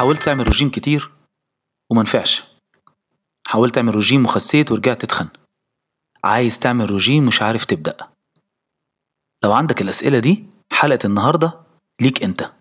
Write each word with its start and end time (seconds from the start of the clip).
حاولت 0.00 0.22
تعمل 0.22 0.48
رجيم 0.48 0.70
كتير 0.70 1.10
ومنفعش 1.90 2.44
حاولت 3.46 3.74
تعمل 3.74 3.94
رجيم 3.94 4.24
وخسيت 4.24 4.72
ورجعت 4.72 5.00
تتخن. 5.00 5.28
عايز 6.24 6.58
تعمل 6.58 6.90
رجيم 6.90 7.26
مش 7.26 7.42
عارف 7.42 7.64
تبدأ. 7.64 7.96
لو 9.44 9.52
عندك 9.52 9.82
الأسئلة 9.82 10.18
دي 10.18 10.44
حلقة 10.72 11.06
النهاردة 11.06 11.60
ليك 12.00 12.24
أنت. 12.24 12.52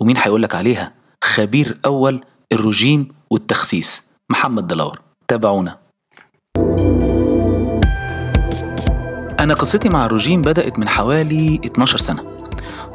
ومين 0.00 0.16
هيقولك 0.16 0.54
عليها؟ 0.54 0.94
خبير 1.24 1.80
أول 1.86 2.20
الرجيم 2.52 3.14
والتخسيس 3.30 4.02
محمد 4.30 4.66
دلور 4.66 5.00
تابعونا. 5.28 5.78
أنا 9.40 9.54
قصتي 9.54 9.88
مع 9.88 10.06
الرجيم 10.06 10.42
بدأت 10.42 10.78
من 10.78 10.88
حوالي 10.88 11.60
12 11.64 11.98
سنة. 11.98 12.31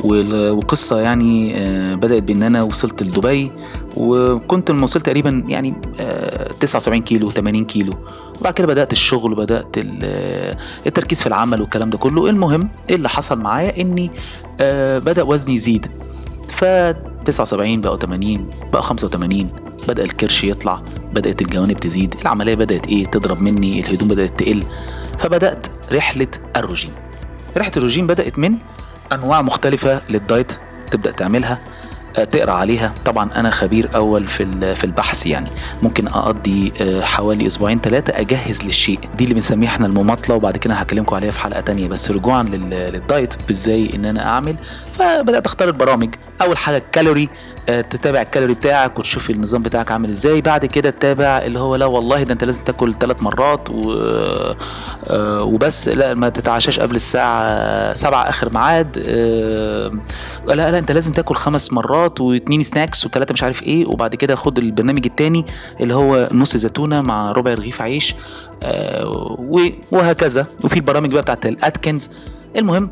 وقصة 0.05 0.99
يعني 0.99 1.57
آه، 1.57 1.93
بدأت 1.93 2.23
بإن 2.23 2.43
أنا 2.43 2.63
وصلت 2.63 3.03
لدبي 3.03 3.51
وكنت 3.97 4.71
لما 4.71 4.83
وصلت 4.83 5.05
تقريبا 5.05 5.43
يعني 5.47 5.73
79 6.59 7.01
آه، 7.01 7.05
كيلو 7.05 7.31
80 7.31 7.65
كيلو. 7.65 7.93
وبعد 8.41 8.53
كده 8.53 8.67
بدأت 8.67 8.93
الشغل 8.93 9.31
وبدأت 9.33 9.77
آه، 10.03 10.57
التركيز 10.87 11.21
في 11.21 11.27
العمل 11.27 11.61
والكلام 11.61 11.89
ده 11.89 11.97
كله. 11.97 12.29
المهم 12.29 12.69
إيه 12.89 12.95
اللي 12.95 13.09
حصل 13.09 13.39
معايا 13.39 13.81
إني 13.81 14.11
بدأ 14.99 15.23
وزني 15.23 15.55
يزيد. 15.55 15.87
ف 16.49 16.65
79 17.25 17.81
بقوا 17.81 17.97
80 17.97 18.49
بقى 18.73 18.83
85 18.83 19.49
بدأ 19.87 20.03
الكرش 20.03 20.43
يطلع 20.43 20.81
بدأت 21.13 21.41
الجوانب 21.41 21.79
تزيد. 21.79 22.15
العملية 22.21 22.55
بدأت 22.55 22.87
إيه 22.87 23.05
تضرب 23.05 23.41
مني 23.41 23.79
الهدوم 23.79 24.07
بدأت 24.07 24.39
تقل. 24.39 24.63
فبدأت 25.17 25.67
رحلة 25.91 26.27
الرجيم 26.55 26.91
رحلة 27.57 27.71
الرجيم 27.77 28.07
بدأت 28.07 28.39
من 28.39 28.57
أنواع 29.13 29.41
مختلفة 29.41 30.01
لل 30.09 30.23
diet 30.23 30.51
تبدأ 30.91 31.11
تعملها 31.11 31.59
آه، 32.17 32.23
تقرأ 32.23 32.51
عليها. 32.51 32.93
طبعا 33.05 33.29
أنا 33.35 33.49
خبير 33.49 33.89
أول 33.95 34.27
في 34.27 34.75
في 34.75 34.83
البحث 34.83 35.25
يعني. 35.25 35.49
ممكن 35.83 36.07
أقضي 36.07 36.73
آه، 36.81 37.01
حوالي 37.01 37.47
أسبوعين 37.47 37.79
ثلاثة 37.79 38.19
أجهز 38.19 38.63
للشيء. 38.63 38.99
دي 39.17 39.23
اللي 39.23 39.35
بنسميها 39.35 39.69
إحنا 39.69 39.87
المماطلة 39.87 40.35
وبعد 40.35 40.57
كده 40.57 40.73
هكلمكم 40.73 41.15
عليها 41.15 41.31
في 41.31 41.39
حلقة 41.39 41.59
تانية. 41.61 41.87
بس 41.87 42.11
رجوعا 42.11 42.43
لل 42.43 42.73
diet 42.73 43.33
إزاي 43.51 43.95
إن 43.95 44.05
أنا 44.05 44.25
أعمل. 44.27 44.55
فبدأت 44.93 45.45
أختار 45.45 45.67
البرامج. 45.67 46.15
أول 46.41 46.57
حاجة 46.57 46.77
الكالوري 46.77 47.29
آه، 47.69 47.81
تتابع 47.81 48.21
الكالوري 48.21 48.53
بتاعك 48.53 48.99
وتشوف 48.99 49.29
النظام 49.29 49.61
بتاعك 49.63 49.91
عامل 49.91 50.09
إزاي. 50.09 50.41
بعد 50.41 50.65
كده 50.65 50.89
تتابع 50.89 51.25
اللي 51.25 51.59
هو 51.59 51.75
لا 51.75 51.85
والله 51.85 52.23
ده 52.23 52.33
أنت 52.33 52.43
لازم 52.43 52.63
تاكل 52.63 52.93
ثلاث 52.93 53.21
مرات 53.23 53.69
و... 53.69 53.93
آه، 55.09 55.43
وبس. 55.43 55.89
لا 55.89 56.13
ما 56.13 56.29
تتعشاش 56.29 56.79
قبل 56.79 56.95
الساعة 56.95 57.93
7 57.93 58.29
آخر 58.29 58.53
ميعاد. 58.53 59.03
آه، 59.07 59.91
لا 60.47 60.71
لا 60.71 60.79
أنت 60.79 60.91
لازم 60.91 61.11
تاكل 61.11 61.35
خمس 61.35 61.73
مرات 61.73 62.21
واثنين 62.21 62.63
سناكس 62.63 63.05
وثلاثه 63.05 63.33
مش 63.33 63.43
عارف 63.43 63.63
إيه. 63.63 63.85
وبعد 63.85 64.15
كده 64.15 64.35
خد 64.35 64.57
البرنامج 64.57 65.05
الثاني 65.05 65.45
اللي 65.79 65.95
هو 65.95 66.29
نص 66.31 66.57
زيتونة 66.57 67.01
مع 67.01 67.31
ربع 67.31 67.53
رغيف 67.53 67.81
عيش 67.81 68.15
وهكذا. 69.91 70.45
وفي 70.63 70.75
البرامج 70.75 71.11
بقى 71.13 71.21
بتاعت 71.21 71.45
الاتكنز 71.45 72.09
المهم 72.55 72.89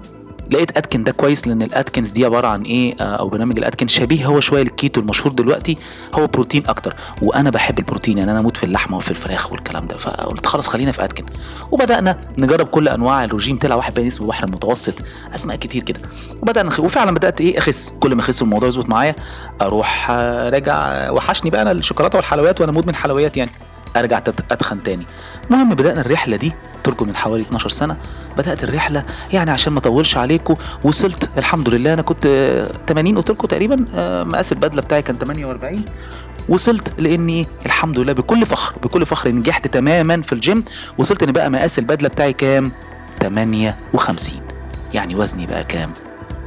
لقيت 0.51 0.77
اتكن 0.77 1.03
ده 1.03 1.11
كويس 1.11 1.47
لأن 1.47 1.61
الاتكنز 1.61 2.11
دي 2.11 2.25
عبارة 2.25 2.47
عن 2.47 2.61
إيه؟ 2.61 2.95
آه، 2.99 3.03
أو 3.15 3.27
برنامج 3.29 3.57
الاتكن 3.59 3.87
شبيه 3.87 4.25
هو 4.25 4.39
شوية 4.39 4.61
للكيتو 4.63 5.01
المشهور 5.01 5.33
دلوقتي 5.33 5.77
هو 6.15 6.27
بروتين 6.27 6.63
أكتر 6.67 6.95
وأنا 7.21 7.49
بحب 7.49 7.79
البروتين 7.79 8.17
يعني 8.17 8.31
أنا 8.31 8.39
أموت 8.39 8.57
في 8.57 8.63
اللحمة 8.63 8.97
وفي 8.97 9.11
الفراخ 9.11 9.51
والكلام 9.51 9.87
ده 9.87 9.95
فقلت 9.95 10.45
خلاص 10.45 10.67
خلينا 10.67 10.91
في 10.91 11.03
اتكن 11.03 11.25
وبدأنا 11.71 12.17
نجرب 12.37 12.67
كل 12.67 12.87
أنواع 12.87 13.23
الرجيم 13.23 13.57
طلع 13.57 13.75
واحد 13.75 13.93
بين 13.93 14.07
اسمه 14.07 14.27
بحر 14.27 14.43
المتوسط 14.47 14.93
أسماء 15.35 15.55
كتير 15.57 15.83
كده. 15.83 15.99
وبدأنا 16.41 16.67
نخ... 16.69 16.79
وفعلا 16.79 17.11
بدأت 17.11 17.41
إيه 17.41 17.57
أخس 17.57 17.93
كل 17.99 18.15
ما 18.15 18.21
أخس 18.21 18.41
الموضوع 18.41 18.67
يظبط 18.67 18.89
معايا 18.89 19.15
أروح 19.61 20.11
راجع 20.51 21.09
وحشني 21.11 21.49
بقى 21.49 21.61
أنا 21.61 21.71
الشوكولاتة 21.71 22.15
والحلويات 22.17 22.61
وأنا 22.61 22.71
مدمن 22.71 22.95
حلويات 22.95 23.37
يعني. 23.37 23.51
أرجع 23.95 24.17
أتخن 24.51 24.83
تاني. 24.83 25.05
المهم 25.51 25.69
بدأنا 25.73 26.01
الرحلة 26.01 26.37
دي 26.37 26.53
تركوا 26.83 27.07
من 27.07 27.15
حوالي 27.15 27.43
12 27.43 27.69
سنة 27.69 27.97
بدأت 28.37 28.63
الرحلة 28.63 29.03
يعني 29.33 29.51
عشان 29.51 29.73
ما 29.73 29.79
أطولش 29.79 30.17
عليكم 30.17 30.53
وصلت 30.83 31.29
الحمد 31.37 31.69
لله 31.69 31.93
أنا 31.93 32.01
كنت 32.01 32.27
80 32.87 33.17
قلت 33.17 33.31
لكم 33.31 33.47
تقريبا 33.47 33.85
آه، 33.95 34.23
مقاس 34.23 34.51
البدلة 34.51 34.81
بتاعي 34.81 35.01
كان 35.01 35.15
48 35.17 35.81
وصلت 36.49 36.93
لأني 36.99 37.47
الحمد 37.65 37.99
لله 37.99 38.13
بكل 38.13 38.45
فخر 38.45 38.75
بكل 38.83 39.05
فخر 39.05 39.29
نجحت 39.31 39.67
تماما 39.67 40.21
في 40.21 40.33
الرجيم. 40.33 40.63
وصلت 40.97 41.23
إن 41.23 41.31
بقى 41.31 41.49
مقاس 41.49 41.79
البدلة 41.79 42.07
بتاعي 42.09 42.33
كام؟ 42.33 42.71
58 43.21 44.41
يعني 44.93 45.15
وزني 45.15 45.45
بقى 45.45 45.63
كام؟ 45.63 45.89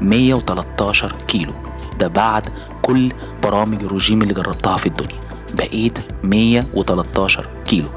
113 0.01 1.13
كيلو. 1.29 1.53
ده 1.99 2.09
بعد 2.09 2.49
كل 2.83 3.13
برامج 3.43 3.83
الرجيم 3.85 4.23
اللي 4.23 4.35
جربتها 4.35 4.77
في 4.77 4.87
الدنيا. 4.87 5.21
بقيت 5.55 5.99
113 6.25 7.47
كيلو. 7.67 7.89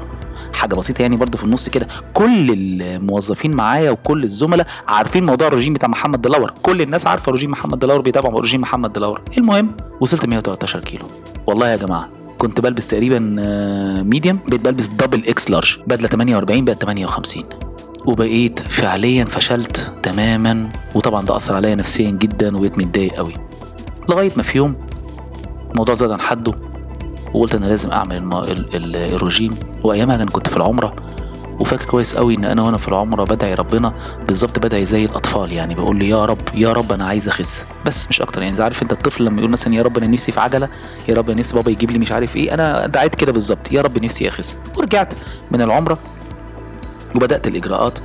حاجة 0.52 0.74
بسيطة 0.74 1.02
يعني 1.02 1.16
برضو 1.16 1.38
في 1.38 1.44
النص 1.44 1.68
كده. 1.68 1.86
كل 2.14 2.46
الموظفين 2.52 3.56
معايا 3.56 3.90
وكل 3.90 4.22
الزملاء 4.24 4.66
عارفين 4.88 5.26
موضوع 5.26 5.48
الرجيم 5.48 5.72
بتاع 5.72 5.88
محمد 5.88 6.22
دلاور 6.22 6.52
كل 6.62 6.82
الناس 6.82 7.06
عارفة 7.06 7.32
رجيم 7.32 7.50
محمد 7.50 7.78
دلاور 7.78 8.00
بيتابعوا 8.00 8.40
رجيم 8.40 8.60
محمد 8.60 8.92
دلاور 8.92 9.20
المهم 9.38 9.76
وصلت 10.00 10.26
113 10.26 10.80
كيلو. 10.80 11.06
والله 11.46 11.68
يا 11.68 11.76
جماعة 11.76 12.08
كنت 12.38 12.60
بلبس 12.60 12.86
تقريبا 12.86 13.18
medium 14.06 14.36
آه، 14.36 14.48
بقيت 14.48 14.60
بلبس 14.60 14.86
double 14.86 15.22
X 15.28 15.50
large 15.50 15.76
بدلة 15.86 16.08
48 16.08 16.64
بقت 16.64 16.82
58 16.82 17.44
وبقيت 18.06 18.60
فعليا 18.60 19.24
فشلت 19.24 19.92
تماما. 20.02 20.68
وطبعا 20.94 21.26
ده 21.26 21.36
أثر 21.36 21.54
عليا 21.56 21.74
نفسيا 21.74 22.10
جدا 22.10 22.56
وبقيت 22.56 22.78
متضايق 22.78 23.12
قوي 23.14 23.32
لغاية 24.08 24.30
ما 24.36 24.42
في 24.42 24.58
يوم 24.58 24.74
الموضوع 25.70 25.94
زاد 25.94 26.10
عن 26.10 26.20
حده. 26.20 26.54
وقلت 27.34 27.54
أنا 27.54 27.66
لازم 27.66 27.90
أعمل 27.92 28.16
الم... 28.16 28.32
ال... 28.36 28.76
ال... 28.76 28.96
الرجيم. 28.96 29.50
وايامها 29.84 30.16
أنا 30.16 30.24
كنت 30.24 30.48
في 30.48 30.56
العمرة 30.56 30.94
وفاكر 31.60 31.84
كويس 31.84 32.16
قوي 32.16 32.34
إن 32.34 32.44
أنا 32.44 32.62
وأنا 32.62 32.78
في 32.78 32.88
العمرة 32.88 33.24
بدعي 33.24 33.54
ربنا 33.54 33.92
بالظبط 34.26 34.58
بدعي 34.58 34.86
زي 34.86 35.04
الأطفال 35.04 35.52
يعني 35.52 35.74
بقول 35.74 35.96
لي 35.98 36.08
يا 36.08 36.24
رب 36.24 36.38
يا 36.54 36.72
رب 36.72 36.92
أنا 36.92 37.06
عايز 37.06 37.28
أخس. 37.28 37.66
بس 37.86 38.06
مش 38.08 38.20
أكتر 38.22 38.42
يعني 38.42 38.62
عارف 38.62 38.82
أنت 38.82 38.92
الطفل 38.92 39.24
لما 39.24 39.38
يقول 39.38 39.50
مثلا 39.50 39.74
يا 39.74 39.82
رب 39.82 39.98
أنا 39.98 40.06
نفسي 40.06 40.32
في 40.32 40.40
عجلة 40.40 40.68
يا 41.08 41.14
رب 41.14 41.30
أنا 41.30 41.38
نفسي 41.38 41.54
بابا 41.54 41.70
يجيب 41.70 41.90
لي 41.90 41.98
مش 41.98 42.12
عارف 42.12 42.36
إيه 42.36 42.54
أنا 42.54 42.86
دعيت 42.86 43.14
كده 43.14 43.32
بالظبط 43.32 43.72
يا 43.72 43.82
رب 43.82 44.04
نفسي 44.04 44.28
أخس. 44.28 44.56
ورجعت 44.76 45.14
من 45.50 45.62
العمرة 45.62 45.98
وبدأت 47.14 47.48
الإجراءات. 47.48 47.98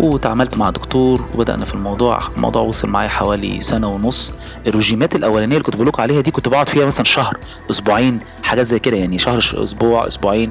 وتعاملت 0.00 0.56
مع 0.56 0.70
دكتور 0.70 1.24
وبدأنا 1.34 1.64
في 1.64 1.74
الموضوع. 1.74 2.18
الموضوع 2.36 2.62
وصل 2.62 2.88
معايا 2.88 3.08
حوالي 3.08 3.60
سنة 3.60 3.88
ونص. 3.88 4.32
الرجيمات 4.66 5.14
الأولانية 5.16 5.56
اللي 5.56 5.64
كنت 5.64 5.76
بقولك 5.76 6.00
عليها 6.00 6.20
دي 6.20 6.30
كنت 6.30 6.48
بقعد 6.48 6.68
فيها 6.68 6.86
مثلا 6.86 7.04
شهر 7.04 7.38
أسبوعين 7.70 8.20
حاجات 8.42 8.66
زي 8.66 8.78
كده 8.78 8.96
يعني. 8.96 9.18
شهر 9.18 9.38
أسبوع 9.38 10.06
أسبوعين 10.06 10.50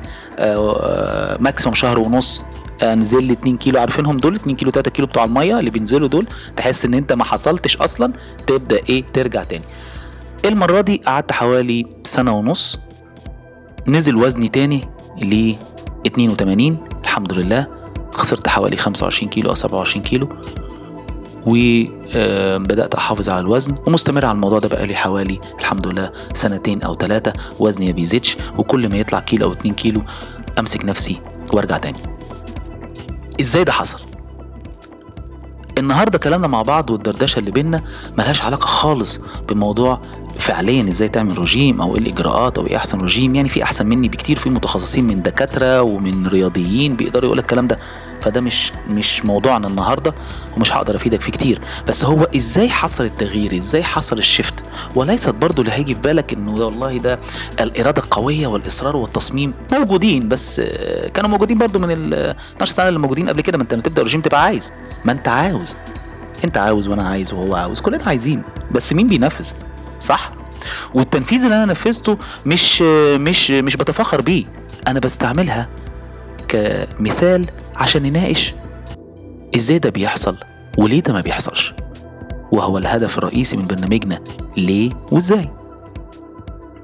ماكسيموم 1.39 1.73
آه، 1.73 1.79
شهر 1.79 1.99
ونص. 1.99 2.43
انزل 2.83 3.17
آه، 3.17 3.21
لي 3.21 3.33
2 3.33 3.57
كيلو. 3.57 3.79
عارفينهم 3.79 4.17
دول؟ 4.17 4.35
2 4.35 4.55
كيلو 4.55 4.71
3 4.71 4.91
كيلو 4.91 5.07
بتوع 5.07 5.23
المية 5.23 5.59
اللي 5.59 5.69
بينزلوا 5.69 6.07
دول. 6.07 6.27
تحس 6.57 6.85
إن 6.85 6.93
أنت 6.93 7.13
ما 7.13 7.23
حصلتش 7.23 7.77
أصلا 7.77 8.13
تبدأ 8.47 8.79
إيه 8.89 9.03
ترجع 9.13 9.43
تاني. 9.43 9.63
المرة 10.45 10.81
دي 10.81 11.01
قعدت 11.05 11.31
حوالي 11.31 11.85
سنة 12.03 12.31
ونص. 12.37 12.79
نزل 13.87 14.15
وزني 14.15 14.47
تاني 14.47 14.87
ل 15.21 15.53
82 16.07 16.77
الحمد 17.03 17.33
لله. 17.33 17.80
خسرت 18.11 18.47
حوالي 18.47 18.77
25 18.77 19.29
كيلو 19.29 19.49
أو 19.49 19.55
27 19.55 20.03
كيلو 20.03 20.29
وبدأت 21.45 22.95
أحافظ 22.95 23.29
على 23.29 23.39
الوزن 23.39 23.75
ومستمر 23.87 24.25
على 24.25 24.35
الموضوع 24.35 24.59
ده 24.59 24.67
بقالي 24.69 24.95
حوالي 24.95 25.39
الحمد 25.59 25.87
لله 25.87 26.11
سنتين 26.33 26.81
أو 26.81 26.95
ثلاثة 26.95 27.33
وزني 27.59 27.85
ما 27.85 27.91
بيزيدش 27.91 28.37
وكل 28.57 28.89
ما 28.89 28.97
يطلع 28.97 29.19
كيلو 29.19 29.45
أو 29.47 29.51
2 29.51 29.75
كيلو 29.75 30.01
أمسك 30.59 30.85
نفسي 30.85 31.21
وأرجع 31.53 31.77
تاني 31.77 31.97
إزاي 33.41 33.63
ده 33.63 33.71
حصل؟ 33.71 33.99
النهارده 35.77 36.17
كلامنا 36.17 36.47
مع 36.47 36.61
بعض 36.61 36.89
والدردشه 36.89 37.39
اللي 37.39 37.51
بينا 37.51 37.81
ملهاش 38.17 38.41
علاقه 38.41 38.65
خالص 38.65 39.19
بموضوع 39.49 40.01
فعليا 40.39 40.89
إزاي 40.89 41.07
تعمل 41.09 41.37
رجيم 41.37 41.81
أو 41.81 41.95
إيه 41.95 42.01
الإجراءات 42.01 42.57
أو 42.57 42.67
إيه 42.67 42.77
أحسن 42.77 42.97
رجيم. 42.99 43.35
يعني 43.35 43.49
في 43.49 43.63
أحسن 43.63 43.85
مني 43.85 44.07
بكتير 44.07 44.39
في 44.39 44.49
متخصصين 44.49 45.07
من 45.07 45.21
دكاترة 45.21 45.81
ومن 45.81 46.27
رياضيين 46.27 46.95
بيقدروا 46.95 47.25
يقول 47.25 47.39
الكلام 47.39 47.67
ده. 47.67 47.79
فده 48.21 48.41
مش 48.41 48.71
مش 48.89 49.25
موضوعنا 49.25 49.67
النهارده 49.67 50.13
ومش 50.57 50.73
هقدر 50.73 50.95
افيدك 50.95 51.21
فيه 51.21 51.31
كتير. 51.31 51.61
بس 51.87 52.05
هو 52.05 52.23
إزاي 52.35 52.69
حصل 52.69 53.03
التغيير؟ 53.05 53.57
إزاي 53.57 53.83
حصل 53.83 54.17
الشفت 54.17 54.53
وليست 54.95 55.29
برضو 55.29 55.61
اللي 55.61 55.71
هيجي 55.73 55.95
في 55.95 56.01
بالك 56.01 56.33
إنه 56.33 56.51
والله 56.53 56.97
ده 56.97 57.19
الإرادة 57.59 58.01
القوية 58.01 58.47
والإصرار 58.47 58.95
والتصميم 58.95 59.53
موجودين 59.71 60.27
بس 60.27 60.61
كانوا 61.13 61.29
موجودين 61.29 61.57
برضو 61.57 61.79
من 61.79 61.91
ال 61.91 62.13
12 62.55 62.73
سنه 62.73 62.87
اللي 62.87 62.99
موجودين 62.99 63.29
قبل 63.29 63.41
كده. 63.41 63.57
ما 63.57 63.63
أنت 63.63 63.73
تبدأ 63.85 64.01
رجيم 64.01 64.21
تبقى 64.21 64.43
عايز. 64.43 64.73
ما 65.05 65.11
أنت 65.11 65.27
عاوز. 65.27 65.75
أنت 66.45 66.57
عاوز 66.57 66.87
وأنا 66.87 67.07
عايز 67.07 67.33
وهو 67.33 67.55
عاوز. 67.55 67.79
كلنا 67.81 68.03
عايزين. 68.07 68.43
بس 68.71 68.93
مين 68.93 69.07
بينفذ؟ 69.07 69.51
صح؟ 69.99 70.31
والتنفيذ 70.93 71.43
اللي 71.43 71.55
أنا 71.55 71.65
نفذته 71.65 72.17
مش 72.45 72.81
مش 73.15 73.51
مش 73.51 73.75
بتفخر 73.75 74.21
بيه. 74.21 74.45
أنا 74.87 74.99
بستعملها 74.99 75.69
كمثال 76.51 77.45
عشان 77.75 78.03
نناقش 78.03 78.53
إزاي 79.55 79.79
ده 79.79 79.89
بيحصل 79.89 80.37
وليه 80.77 80.99
ده 81.01 81.13
ما 81.13 81.21
بيحصلش. 81.21 81.73
وهو 82.51 82.77
الهدف 82.77 83.17
الرئيسي 83.17 83.57
من 83.57 83.67
برنامجنا 83.67 84.23
ليه 84.57 84.91
وإزاي. 85.11 85.49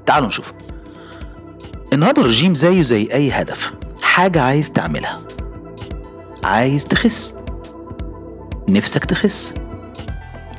تعالوا 0.06 0.28
نشوف. 0.28 0.52
النهارده 1.92 2.22
الرجيم 2.22 2.54
زيه 2.54 2.82
زي 2.82 3.08
أي 3.12 3.30
هدف. 3.30 3.72
حاجة 4.02 4.42
عايز 4.42 4.70
تعملها. 4.70 5.18
عايز 6.44 6.84
تخس. 6.84 7.34
نفسك 8.68 9.04
تخس. 9.04 9.54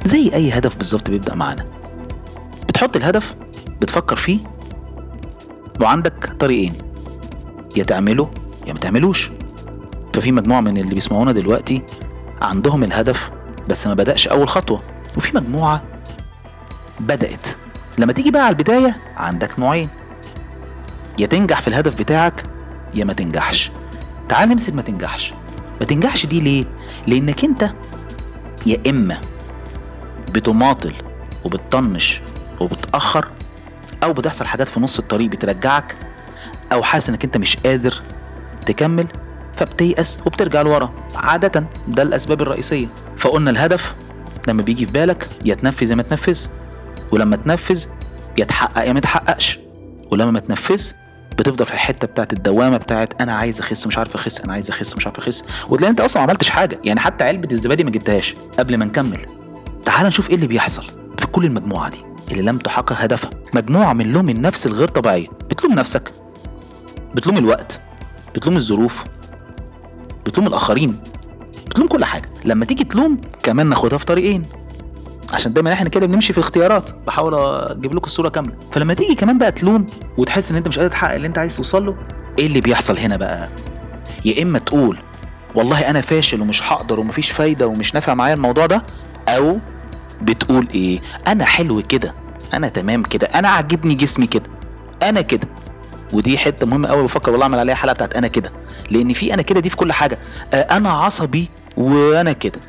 زي 0.06 0.34
أي 0.34 0.52
هدف 0.52 0.76
بالظبط 0.76 1.10
بيبدأ 1.10 1.36
معانا. 1.36 1.66
بتحط 2.68 2.96
الهدف 2.96 3.36
بتفكر 3.82 4.16
فيه. 4.16 4.40
وعندك 5.82 6.34
طريقين. 6.40 6.74
يا 7.76 7.84
تعمله 7.84 8.32
يا 8.70 8.74
ما 8.74 8.80
تعملوش. 8.80 9.32
ففي 10.14 10.32
مجموعة 10.32 10.62
من 10.62 10.78
اللي 10.78 10.96
بيسمعونا 10.96 11.32
دلوقتي 11.32 11.82
عندهم 12.42 12.84
الهدف 12.84 13.32
بس 13.70 13.88
ما 13.88 13.94
بدأش 13.94 14.28
أول 14.28 14.50
خطوة. 14.50 14.82
وفي 15.18 15.38
مجموعة 15.38 15.84
بدأت. 17.00 17.48
لما 17.98 18.14
تيجي 18.14 18.32
بقى 18.32 18.42
على 18.46 18.52
البداية 18.54 18.96
عندك 19.18 19.60
نوعين. 19.60 19.90
يا 21.20 21.28
تنجح 21.28 21.62
في 21.62 21.68
الهدف 21.68 22.00
بتاعك 22.00 22.44
يا 22.94 23.06
ما 23.06 23.14
تنجحش. 23.14 23.72
تعال 24.30 24.50
نمسك 24.50 24.74
ما 24.74 24.82
تنجحش. 24.82 25.34
ما 25.80 25.86
تنجحش 25.86 26.26
دي 26.26 26.40
ليه؟ 26.40 26.66
لأنك 27.08 27.44
أنت 27.44 27.70
يا 28.66 28.78
إما 28.88 29.22
بتماطل 30.32 30.94
وبتطنش 31.46 32.22
وبتأخر 32.60 33.28
أو 34.04 34.14
بتحصل 34.14 34.46
حاجات 34.46 34.68
في 34.70 34.80
نص 34.80 35.00
الطريق 35.00 35.30
بترجعك 35.30 35.96
أو 36.74 36.84
حاسس 36.84 37.10
إنك 37.10 37.24
أنت 37.26 37.38
مش 37.38 37.58
قادر. 37.58 38.00
تكمل 38.74 39.08
فبتيأس 39.56 40.18
وبترجع 40.26 40.62
لورا. 40.62 40.94
عادة 41.16 41.64
ده 41.88 42.04
الأسباب 42.04 42.42
الرئيسية. 42.42 42.88
فقلنا 43.18 43.52
الهدف 43.52 43.96
لما 44.48 44.62
بيجي 44.64 44.86
في 44.86 44.92
بالك 44.92 45.30
يا 45.46 45.56
تنفذ 45.56 45.92
يا 45.92 45.96
ما 45.96 46.04
تنفذ. 46.04 46.48
ولما 47.12 47.36
تنفذ 47.36 47.86
يا 48.38 48.46
تحقق 48.46 48.88
يا 48.88 48.94
ما 48.94 49.00
تحققش 49.00 49.60
ولما 50.12 50.32
ما 50.32 50.40
تنفذ 50.40 50.92
بتفضل 51.38 51.66
في 51.66 51.74
الحتة 51.74 52.08
بتاعت 52.08 52.34
الدوامة 52.34 52.78
بتاعت 52.78 53.22
أنا 53.22 53.34
عايز 53.36 53.60
أخس 53.60 53.88
مش 53.88 53.98
عارف 53.98 54.16
أخس 54.16 54.42
أنا 54.42 54.54
عايز 54.54 54.70
أخس 54.70 54.96
مش 54.96 55.08
عارف 55.08 55.18
أخس. 55.18 55.44
وتلاقي 55.70 55.92
أنت 55.92 56.02
أصلا 56.02 56.24
ما 56.24 56.30
عملتش 56.30 56.50
حاجة. 56.50 56.80
يعني 56.84 57.00
حتى 57.00 57.24
علبة 57.24 57.48
الزبادي 57.52 57.84
ما 57.84 57.90
جبتهاش 57.90 58.36
قبل 58.60 58.78
ما 58.78 58.86
نكمل. 58.86 59.26
تعال 59.84 60.08
نشوف 60.08 60.30
إيه 60.30 60.36
اللي 60.36 60.48
بيحصل 60.48 60.86
في 61.18 61.28
كل 61.28 61.46
المجموعة 61.46 61.90
دي 61.90 61.98
اللي 62.32 62.42
لم 62.42 62.58
تحقق 62.58 62.94
هدفها. 62.94 63.30
مجموعة 63.54 63.94
من 63.94 64.12
لوم 64.12 64.30
النفس 64.30 64.68
الغير 64.68 64.88
طبيعية. 64.88 65.28
بتلوم 65.28 65.74
نفسك. 65.74 66.12
بتلوم 67.16 67.38
الوقت. 67.38 67.82
بتلوم 68.36 68.56
الظروف 68.58 69.04
بتلوم 70.26 70.48
الآخرين 70.48 71.00
بتلوم 71.68 71.88
كل 71.88 72.06
حاجة. 72.06 72.30
لما 72.46 72.66
تيجي 72.66 72.84
تلوم 72.84 73.22
كمان 73.44 73.68
ناخدها 73.68 73.98
في 73.98 74.06
طريقين. 74.06 74.42
عشان 75.34 75.54
دايما 75.54 75.74
إحنا 75.74 75.90
كده 75.90 76.06
بنمشي 76.06 76.34
في 76.34 76.40
اختيارات. 76.40 76.84
بحاول 77.08 77.36
أجيب 77.36 77.96
لكم 77.96 78.06
الصورة 78.06 78.30
كاملة. 78.30 78.54
فلما 78.72 78.94
تيجي 78.94 79.16
كمان 79.16 79.38
بقى 79.38 79.52
تلوم 79.52 79.88
وتحس 80.18 80.52
إن 80.52 80.58
أنت 80.58 80.68
مش 80.68 80.80
قادر 80.80 80.92
تحقق 80.92 81.14
اللي 81.16 81.28
أنت 81.28 81.38
عايز 81.38 81.56
توصل 81.56 81.86
له 81.86 81.96
إيه 82.40 82.46
اللي 82.48 82.62
بيحصل 82.62 82.98
هنا 82.98 83.18
بقى؟ 83.18 83.50
يا 84.26 84.44
إما 84.44 84.60
تقول 84.60 84.98
والله 85.56 85.90
أنا 85.90 86.02
فاشل 86.02 86.42
ومش 86.42 86.64
هقدر 86.64 87.00
ومفيش 87.00 87.32
فايدة 87.32 87.68
ومش 87.68 87.94
نافع 87.94 88.14
معايا 88.14 88.34
الموضوع 88.34 88.66
ده 88.66 88.86
أو 89.28 89.60
بتقول 90.22 90.68
إيه؟ 90.74 91.00
أنا 91.28 91.46
حلو 91.46 91.82
كده 91.90 92.14
أنا 92.54 92.68
تمام 92.70 93.04
كده 93.04 93.28
أنا 93.28 93.50
عاجبني 93.50 93.96
جسمي 93.96 94.28
كده 94.28 94.50
أنا 95.04 95.22
كده. 95.22 95.48
ودي 96.14 96.38
حتة 96.38 96.66
مهمه 96.66 96.88
قوي 96.88 97.04
بفكر 97.04 97.32
والله 97.32 97.44
اعمل 97.44 97.60
عليها 97.60 97.76
حلقه 97.76 97.94
بتاعت 97.94 98.16
أنا 98.16 98.28
كده. 98.28 98.52
لأن 98.90 99.14
في 99.14 99.34
أنا 99.34 99.42
كده 99.42 99.60
دي 99.60 99.70
في 99.70 99.76
كل 99.76 99.92
حاجة. 99.94 100.18
آه، 100.54 100.62
أنا 100.78 100.90
عصبي 100.92 101.50
وأنا 101.78 102.32
كده. 102.34 102.60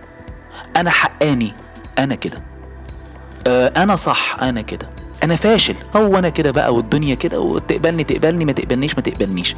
أنا 0.77 0.91
حقاني 0.91 1.53
أنا 1.99 2.15
كده. 2.15 2.43
آه، 3.47 3.73
أنا 3.77 3.97
صح 3.97 4.37
أنا 4.43 4.61
كده. 4.63 4.89
أنا 5.23 5.37
فاشل. 5.37 5.75
هو 5.97 6.19
أنا 6.19 6.29
كده 6.29 6.51
بقى 6.51 6.75
والدنيا 6.75 7.15
كده 7.15 7.41
وتقبلني 7.41 8.05
تقبلني 8.05 8.45
ما 8.45 8.53
تقبلنيش 8.53 8.95
ما 8.97 9.03
تقبلنيش. 9.03 9.55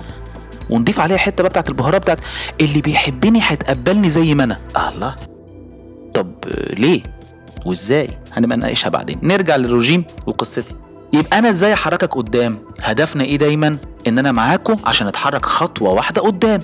ونضيف 0.70 1.00
عليها 1.00 1.16
حتة 1.18 1.42
بقى 1.42 1.50
بتاعت 1.50 1.68
البهارات 1.68 2.00
بتاعت 2.02 2.18
اللي 2.60 2.80
بيحبني 2.80 3.40
هيتقبلني 3.42 4.10
زي 4.10 4.34
ما 4.34 4.44
أنا. 4.44 4.56
الله. 4.88 5.16
طب 6.14 6.32
آه، 6.46 6.74
ليه؟ 6.74 7.02
وازاي؟ 7.66 8.08
هنبقى 8.32 8.56
نناقشها 8.56 8.88
بعدين. 8.88 9.18
نرجع 9.22 9.56
للرجيم 9.56 10.04
وقصتي. 10.26 10.74
يبقى 11.12 11.38
أنا 11.38 11.50
إزاي 11.50 11.72
أحركك 11.72 12.14
قدام؟ 12.16 12.58
هدفنا 12.80 13.24
إيه 13.24 13.36
دايما؟ 13.36 13.76
إن 14.06 14.18
أنا 14.18 14.32
معاكم 14.32 14.76
عشان 14.84 15.06
أتحرك 15.06 15.44
خطوة 15.46 15.90
واحدة 15.90 16.22
قدام. 16.22 16.60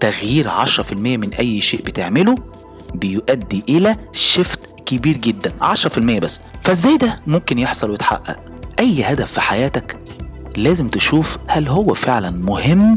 تغيير 0.00 0.48
10% 0.48 0.92
من 0.92 1.34
أي 1.34 1.60
شيء 1.60 1.82
بتعمله 1.82 2.34
بيؤدي 2.94 3.64
إلى 3.68 3.96
شيفت 4.12 4.60
كبير 4.86 5.16
جدا 5.16 5.52
10% 5.60 5.98
بس. 6.18 6.40
فإزاي 6.60 6.96
ده 6.96 7.20
ممكن 7.26 7.58
يحصل 7.58 7.90
ويتحقق؟ 7.90 8.36
أي 8.78 9.04
هدف 9.04 9.32
في 9.32 9.40
حياتك 9.40 9.96
لازم 10.56 10.88
تشوف 10.88 11.38
هل 11.48 11.68
هو 11.68 11.94
فعلا 11.94 12.30
مهم؟ 12.30 12.96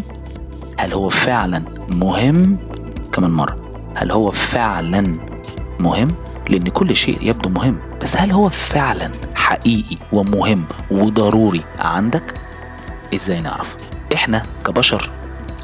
هل 0.80 0.94
هو 0.94 1.10
فعلا 1.10 1.64
مهم؟ 1.90 2.58
كمان 3.14 3.32
مرة. 3.32 3.58
هل 3.96 4.12
هو 4.12 4.32
فعلا 4.32 5.18
مهم؟ 5.80 6.08
لأن 6.50 6.64
كل 6.64 6.96
شيء 6.96 7.18
يبدو 7.22 7.50
مهم. 7.50 7.78
بس 8.02 8.18
هل 8.18 8.32
هو 8.32 8.50
فعلا 8.50 9.12
حقيقي 9.46 9.98
ومهم 10.12 10.66
وضروري 10.92 11.64
عندك؟ 11.80 12.34
إزاي 13.16 13.42
نعرف؟ 13.42 13.76
إحنا 14.14 14.44
كبشر 14.66 15.10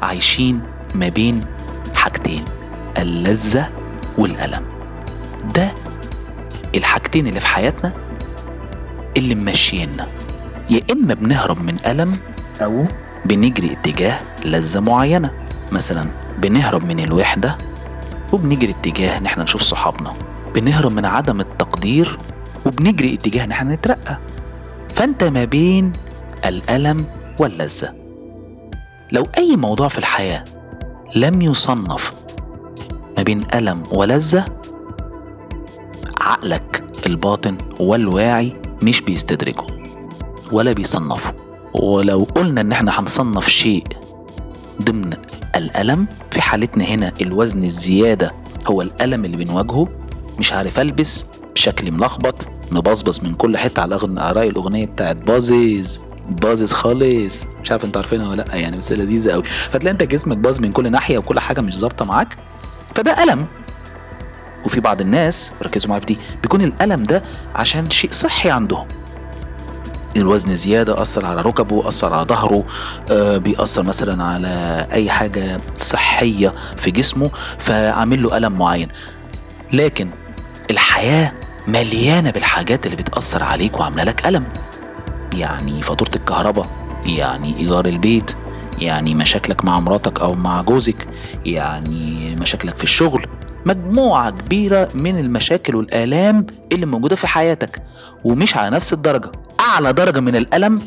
عايشين 0.02 0.62
ما 0.94 1.08
بين 1.08 1.44
حاجتين 1.94 2.44
اللذة 2.98 3.70
والألم. 4.18 4.62
ده 5.54 5.74
الحاجتين 6.74 7.26
اللي 7.26 7.40
في 7.40 7.46
حياتنا 7.46 7.92
اللي 9.16 9.34
ممشينا. 9.34 10.06
يا 10.70 10.80
إما 10.92 11.14
بنهرب 11.14 11.62
من 11.62 11.74
ألم 11.86 12.18
أو 12.60 12.86
بنجري 13.24 13.72
اتجاه 13.72 14.18
لذة 14.44 14.80
معينة. 14.80 15.30
مثلا 15.72 16.06
بنهرب 16.38 16.84
من 16.84 17.00
الوحدة 17.00 17.58
وبنجري 18.32 18.70
اتجاه 18.80 19.18
إن 19.18 19.26
إحنا 19.26 19.44
نشوف 19.44 19.62
صحابنا. 19.62 20.10
بنهرب 20.54 20.92
من 20.92 21.04
عدم 21.04 21.40
التقدير 21.40 22.18
وبنجري 22.66 23.14
اتجاه 23.14 23.44
ان 23.44 23.50
إحنا 23.50 23.74
نترقى. 23.74 24.18
فانت 24.94 25.24
ما 25.24 25.44
بين 25.44 25.92
الألم 26.46 27.04
واللذة. 27.38 27.94
لو 29.12 29.26
أي 29.38 29.56
موضوع 29.56 29.88
في 29.88 29.98
الحياة 29.98 30.44
لم 31.16 31.42
يصنف 31.42 32.12
ما 33.16 33.22
بين 33.22 33.42
ألم 33.54 33.82
ولذة 33.92 34.44
عقلك 36.20 36.84
الباطن 37.06 37.58
والواعي 37.80 38.52
مش 38.82 39.00
بيستدرجه 39.00 39.66
ولا 40.52 40.72
بيصنفه. 40.72 41.34
ولو 41.74 42.18
قلنا 42.18 42.60
إن 42.60 42.72
إحنا 42.72 43.00
هنصنف 43.00 43.48
شيء 43.48 43.84
ضمن 44.82 45.10
الألم 45.56 46.06
في 46.30 46.40
حالتنا 46.40 46.84
هنا 46.84 47.12
الوزن 47.20 47.64
الزيادة 47.64 48.34
هو 48.66 48.82
الألم 48.82 49.24
اللي 49.24 49.36
بنواجهه 49.36 49.88
مش 50.38 50.52
عارف 50.52 50.78
ألبس 50.80 51.26
بشكل 51.54 51.90
ملخبط 51.92 52.48
مبصبص 52.70 53.22
من 53.22 53.34
كل 53.34 53.56
حتة 53.56 53.82
على 53.82 53.98
رأي 54.32 54.48
الأغنية 54.48 54.86
بتاعت 54.86 55.22
باظظ 55.22 55.98
باظظ 56.28 56.72
خالص. 56.72 57.44
مش 57.62 57.70
عارف 57.72 57.84
انت 57.84 57.96
عارفينها 57.96 58.28
ولا 58.28 58.42
لأ 58.42 58.54
يعني 58.56 58.76
بس 58.76 58.92
لذيذة 58.92 59.30
قوي 59.30 59.42
فتلاقي 59.44 59.92
انت 59.92 60.02
جسمك 60.02 60.36
باظ 60.36 60.60
من 60.60 60.72
كل 60.72 60.90
ناحية 60.90 61.18
وكل 61.18 61.40
حاجة 61.40 61.60
مش 61.60 61.78
ظابطة 61.78 62.04
معاك 62.04 62.36
فده 62.94 63.22
ألم. 63.22 63.46
وفي 64.64 64.80
بعض 64.80 65.00
الناس 65.00 65.52
ركزوا 65.62 65.88
معايا 65.88 66.00
في 66.00 66.06
دي 66.06 66.18
بيكون 66.42 66.60
الألم 66.62 67.02
ده 67.02 67.22
عشان 67.54 67.90
شيء 67.90 68.10
صحي 68.12 68.50
عندهم. 68.50 68.86
الوزن 70.16 70.54
زيادة 70.56 71.02
أثر 71.02 71.26
على 71.26 71.40
ركبه 71.42 71.88
أثر 71.88 72.14
على 72.14 72.26
ظهره 72.26 72.64
آه 73.10 73.36
بيأثر 73.38 73.82
مثلا 73.82 74.24
على 74.24 74.86
أي 74.92 75.10
حاجة 75.10 75.56
صحية 75.76 76.54
في 76.76 76.90
جسمه 76.90 77.30
فعامل 77.58 78.22
له 78.22 78.36
ألم 78.36 78.52
معين. 78.58 78.88
لكن 79.72 80.10
الحياة 81.02 81.32
مليانة 81.68 82.30
بالحاجات 82.30 82.86
اللي 82.86 82.96
بتأثر 82.96 83.42
عليك 83.42 83.80
وعاملة 83.80 84.04
لك 84.04 84.26
ألم. 84.26 84.44
يعني 85.32 85.82
فاتورة 85.82 86.10
الكهرباء 86.16 86.66
يعني 87.06 87.56
إيجار 87.58 87.86
البيت 87.86 88.30
يعني 88.78 89.14
مشاكلك 89.14 89.64
مع 89.64 89.80
مراتك 89.80 90.20
أو 90.20 90.34
مع 90.34 90.62
جوزك 90.62 91.06
يعني 91.44 92.36
مشاكلك 92.40 92.76
في 92.76 92.84
الشغل. 92.84 93.26
مجموعة 93.66 94.30
كبيرة 94.30 94.88
من 94.94 95.18
المشاكل 95.18 95.76
والآلام 95.76 96.46
اللي 96.72 96.86
موجودة 96.86 97.16
في 97.16 97.26
حياتك 97.26 97.82
ومش 98.24 98.56
على 98.56 98.76
نفس 98.76 98.92
الدرجة. 98.92 99.32
أعلى 99.60 99.92
درجة 99.92 100.20
من 100.20 100.36
الألم 100.36 100.82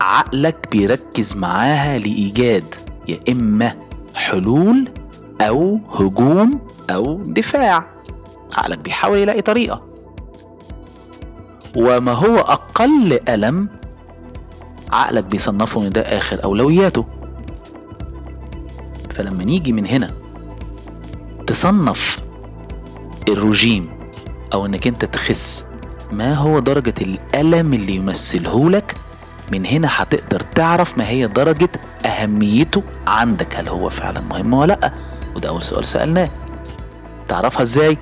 عقلك 0.00 0.68
بيركز 0.70 1.36
معاها 1.36 1.98
لإيجاد 1.98 2.74
يا 3.08 3.18
إما 3.28 3.74
حلول 4.14 4.88
أو 5.40 5.80
هجوم 5.92 6.60
أو 6.90 7.22
دفاع. 7.26 7.93
عقلك 8.54 8.78
بيحاول 8.78 9.18
يلاقي 9.18 9.40
طريقة. 9.42 9.82
وما 11.76 12.12
هو 12.12 12.36
أقل 12.36 13.20
ألم؟ 13.28 13.68
عقلك 14.92 15.24
بيصنفه 15.24 15.82
إن 15.86 15.90
ده 15.90 16.00
آخر 16.00 16.44
أولوياته. 16.44 17.04
فلما 19.10 19.44
نيجي 19.44 19.72
من 19.72 19.86
هنا 19.86 20.10
تصنف 21.46 22.18
الرجيم 23.28 23.88
أو 24.54 24.66
إنك 24.66 24.86
أنت 24.86 25.04
تخس 25.04 25.66
ما 26.12 26.34
هو 26.34 26.58
درجة 26.58 26.94
الألم 27.00 27.74
اللي 27.74 27.94
يمثله 27.94 28.70
لك؟ 28.70 28.94
من 29.52 29.66
هنا 29.66 29.88
هتقدر 29.90 30.40
تعرف 30.40 30.98
ما 30.98 31.08
هي 31.08 31.26
درجة 31.26 31.68
أهميته 32.06 32.82
عندك 33.06 33.56
هل 33.56 33.68
هو 33.68 33.90
فعلا 33.90 34.20
مهم 34.20 34.54
ولا 34.54 34.72
لأ؟ 34.72 34.94
وده 35.36 35.48
أول 35.48 35.62
سؤال 35.62 35.86
سألناه. 35.86 36.28
تعرفها 37.28 37.62
إزاي؟ 37.62 37.98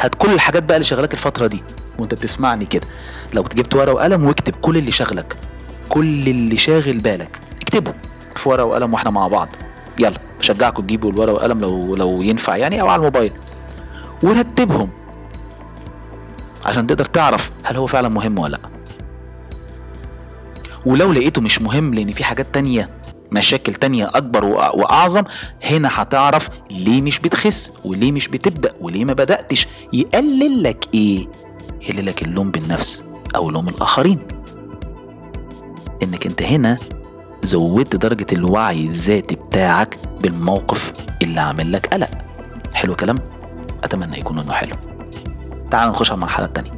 هات 0.00 0.14
كل 0.14 0.32
الحاجات 0.32 0.62
بقى 0.62 0.76
اللي 0.76 0.84
شغلك 0.84 1.12
الفترة 1.12 1.46
دي. 1.46 1.62
وانت 1.98 2.14
بتسمعني 2.14 2.66
كده. 2.66 2.86
لو 3.34 3.42
جبت 3.42 3.74
ورقة 3.74 3.92
وقلم 3.94 4.24
واكتب 4.24 4.54
كل 4.60 4.76
اللي 4.76 4.90
شغلك. 4.90 5.36
كل 5.88 6.28
اللي 6.28 6.56
شاغل 6.56 6.98
بالك. 6.98 7.40
اكتبه. 7.62 7.92
في 8.36 8.48
ورقة 8.48 8.64
وقلم 8.64 8.92
وإحنا 8.92 9.10
مع 9.10 9.28
بعض. 9.28 9.48
يلا. 9.98 10.18
بشجعكم 10.40 10.82
تجيبوا 10.82 11.10
الورقة 11.10 11.32
والقلم 11.32 11.58
لو 11.58 11.96
لو 11.96 12.22
ينفع 12.22 12.56
يعني 12.56 12.80
أو 12.80 12.88
على 12.88 12.96
الموبايل. 12.98 13.32
ورتبهم. 14.22 14.88
عشان 16.66 16.86
تقدر 16.86 17.04
تعرف 17.04 17.50
هل 17.64 17.76
هو 17.76 17.86
فعلا 17.86 18.08
مهم 18.08 18.38
ولا 18.38 18.50
لأ. 18.56 18.58
ولو 20.86 21.12
لقيته 21.12 21.40
مش 21.40 21.62
مهم 21.62 21.94
لأن 21.94 22.12
في 22.12 22.24
حاجات 22.24 22.46
تانية 22.52 22.90
مشاكل 23.32 23.74
تانية 23.74 24.10
أكبر 24.14 24.44
وأعظم 24.44 25.22
هنا 25.64 25.88
هتعرف 25.92 26.48
ليه 26.70 27.02
مش 27.02 27.18
بتخس 27.18 27.72
وليه 27.84 28.12
مش 28.12 28.28
بتبدأ 28.28 28.72
وليه 28.80 29.04
ما 29.04 29.12
بدأتش. 29.12 29.68
يقلل 29.92 30.62
لك 30.62 30.84
إيه؟ 30.94 31.26
يقلل 31.82 32.06
لك 32.06 32.22
اللوم 32.22 32.50
بالنفس 32.50 33.04
أو 33.36 33.50
لوم 33.50 33.68
الآخرين. 33.68 34.18
إنك 36.02 36.26
أنت 36.26 36.42
هنا 36.42 36.78
زودت 37.42 37.96
درجة 37.96 38.26
الوعي 38.32 38.86
الذاتي 38.86 39.34
بتاعك 39.36 39.96
بالموقف 40.22 40.92
اللي 41.22 41.40
عامل 41.40 41.72
لك 41.72 41.86
قلق. 41.86 42.10
حلو 42.74 42.96
كلام؟ 42.96 43.18
أتمنى 43.84 44.18
يكون 44.18 44.38
إنه 44.38 44.52
حلو. 44.52 44.76
تعال 45.70 45.88
نخش 45.90 46.10
على 46.10 46.18
المرحلة 46.18 46.46
التانية. 46.46 46.72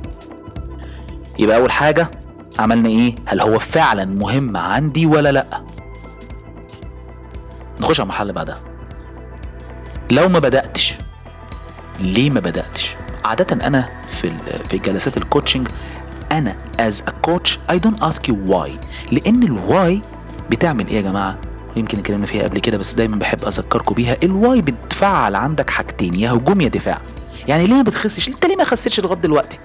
يبقى 1.39 1.57
أول 1.57 1.71
حاجة 1.71 2.11
عملنا 2.59 2.89
إيه؟ 2.89 3.15
هل 3.27 3.41
هو 3.41 3.59
فعلا 3.59 4.05
مهم 4.05 4.57
عندي 4.57 5.07
ولا 5.07 5.33
لأ؟ 5.33 5.47
نخش 7.81 8.01
على 8.01 8.23
اللي 8.23 8.33
بعدها. 8.33 8.59
لو 10.11 10.29
ما 10.29 10.39
بدأتش 10.39 10.95
ليه 12.01 12.31
ما 12.31 12.41
بدأتش؟ 12.41 12.97
عادة 13.25 13.67
أنا 13.67 13.89
في 14.21 14.31
في 14.71 14.79
جلسات 14.79 15.17
ال 15.17 15.23
coaching 15.23 15.69
أنا 16.33 16.57
as 16.79 16.95
a 16.95 17.13
coach 17.31 17.51
I 17.73 17.75
don't 17.79 18.03
ask 18.03 18.29
you 18.31 18.35
why. 18.51 18.71
لأن 19.13 19.43
ال 19.43 19.58
why 19.58 20.03
بتعمل 20.51 20.89
إيه 20.89 20.97
يا 20.97 21.01
جماعة؟ 21.01 21.39
يمكن 21.77 21.99
اتكلمنا 21.99 22.27
فيها 22.27 22.43
قبل 22.45 22.59
كده 22.59 22.79
بس 22.79 22.93
دايما 22.95 23.17
بحب 23.17 23.45
أذكركم 23.45 23.95
بيها. 23.95 24.17
ال 24.23 24.33
why 24.33 24.63
بتفعل 24.63 25.35
عندك 25.35 25.71
حاجتين 25.71 26.15
يا 26.15 26.31
هجوم 26.33 26.61
يا 26.61 26.69
دفاع. 26.69 26.99
يعني 27.49 27.67
ليه 27.67 27.75
ما 27.75 27.83
بتخسش؟ 27.83 28.29
أنت 28.29 28.47
ليه 28.47 28.57
ما 28.57 28.65
خسيتش 28.65 29.01
لغاية 29.01 29.19
دلوقتي؟ 29.19 29.59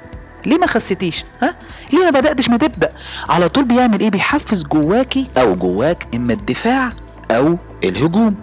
ليه 0.45 0.57
ما 0.57 0.67
خسيتيش؟ 0.67 1.25
ها؟ 1.41 1.55
ليه 1.93 2.03
ما 2.12 2.19
بدأتش؟ 2.19 2.50
ما 2.50 2.57
تبدأ. 2.57 2.89
على 3.29 3.50
طول 3.50 3.63
بيعمل 3.65 4.00
إيه؟ 4.00 4.10
بيحفز 4.10 4.63
جواكي 4.63 5.27
أو 5.38 5.55
جواك 5.55 6.07
إما 6.15 6.34
الدفاع 6.34 6.91
أو 7.38 7.58
الهجوم. 7.84 8.36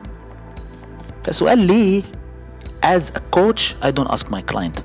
فسؤال 1.25 1.59
ليه؟ 1.59 2.03
As 2.85 3.03
a 3.15 3.21
coach 3.39 3.63
I 3.83 3.91
don't 3.91 4.11
ask 4.13 4.27
my 4.27 4.41
client. 4.53 4.81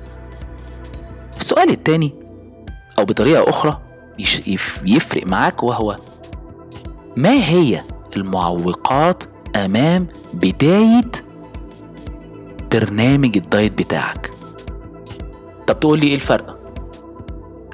السؤال 1.40 1.70
التاني 1.70 2.14
أو 3.00 3.06
بطريقة 3.06 3.50
أخرى 3.50 3.80
يفرق 4.86 5.28
معاك 5.28 5.64
وهو 5.64 5.96
ما 7.16 7.32
هي 7.32 7.82
المعوقات 8.18 9.24
أمام 9.56 10.08
بداية 10.34 11.12
برنامج 12.72 13.38
الدايت 13.38 13.74
بتاعك؟ 13.74 14.32
طب 15.68 15.80
تقول 15.80 16.00
لي 16.00 16.08
إيه 16.08 16.16
الفرق؟ 16.16 16.58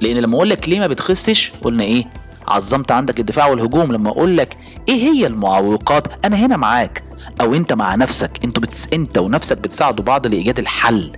لأن 0.02 0.18
لما 0.18 0.36
أقول 0.36 0.50
لك 0.50 0.70
ليه 0.70 0.80
ما 0.80 0.88
بتخسش 0.88 1.52
قلنا 1.63 1.84
إيه؟ 1.84 2.06
عظمت 2.48 2.92
عندك 2.92 3.20
الدفاع 3.20 3.48
والهجوم 3.48 3.92
لما 3.92 4.10
أقول 4.10 4.38
لك 4.38 4.58
إيه 4.90 4.96
هي 4.96 5.28
المعوقات؟ 5.28 6.26
أنا 6.26 6.36
هنا 6.38 6.58
معاك. 6.58 7.04
أو 7.42 7.56
أنت 7.56 7.74
مع 7.74 7.96
نفسك. 7.96 8.32
أنتوا 8.44 8.64
بتس... 8.64 8.88
أنت 8.94 9.18
ونفسك 9.18 9.58
بتساعدوا 9.58 10.06
بعض 10.06 10.28
لإيجاد 10.28 10.60
الحل. 10.60 11.12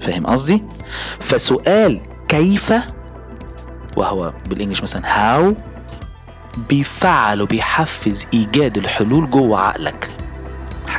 فاهم 0.00 0.26
قصدي؟ 0.26 0.62
فسؤال 1.20 2.00
كيف؟ 2.28 2.72
وهو 3.96 4.32
بالإنجلش 4.48 4.82
مثلا 4.82 5.02
هاو 5.04 5.54
بيفعل 6.68 7.42
وبيحفز 7.42 8.26
إيجاد 8.34 8.78
الحلول 8.78 9.30
جوه 9.30 9.60
عقلك. 9.60 10.10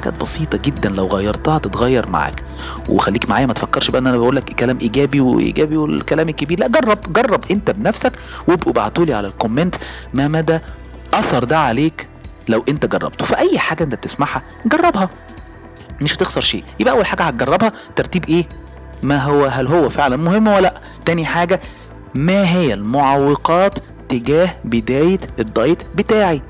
حاجات 0.04 0.22
بسيطة 0.22 0.58
جدا 0.58 0.90
لو 0.90 1.08
غيرتها 1.08 1.58
تتغير 1.58 2.10
معاك. 2.10 2.44
وخليك 2.90 3.30
معايا 3.30 3.46
ما 3.46 3.54
تفكرش 3.54 3.92
بقى 3.92 4.02
إن 4.02 4.08
أنا 4.08 4.18
بقول 4.18 4.36
لك 4.36 4.44
كلام 4.44 4.78
إيجابي 4.82 5.20
وإيجابي 5.20 5.78
والكلام 5.78 6.30
الكبير. 6.30 6.60
لا 6.60 6.68
جرب 6.68 7.14
جرب 7.14 7.46
أنت 7.52 7.72
بنفسك 7.72 8.12
وابقوا 8.48 8.72
ابعتوا 8.72 9.06
لي 9.06 9.14
على 9.14 9.28
ال 9.28 9.34
comment 9.34 9.76
ما 10.14 10.28
مدى 10.28 10.60
أثر 11.14 11.44
ده 11.44 11.60
عليك 11.60 12.08
لو 12.48 12.64
أنت 12.70 12.86
جربته. 12.86 13.26
فأي 13.26 13.60
حاجة 13.60 13.84
أنت 13.84 13.96
بتسمعها 13.96 14.42
جربها. 14.66 15.10
مش 16.02 16.16
هتخسر 16.16 16.42
شيء. 16.42 16.64
يبقى 16.80 16.94
أول 16.94 17.06
حاجة 17.06 17.24
هتجربها 17.24 17.72
ترتيب 17.96 18.26
إيه؟ 18.30 18.46
ما 19.04 19.24
هو 19.24 19.46
هل 19.46 19.68
هو 19.68 19.90
فعلا 19.90 20.18
مهم 20.18 20.48
ولا 20.48 20.62
لأ؟ 20.62 20.74
تاني 21.06 21.26
حاجة 21.26 21.62
ما 22.14 22.50
هي 22.52 22.74
المعوقات 22.74 23.80
تجاه 24.10 24.50
بداية 24.66 25.20
الدايت 25.40 25.84
بتاعي؟ 25.96 26.42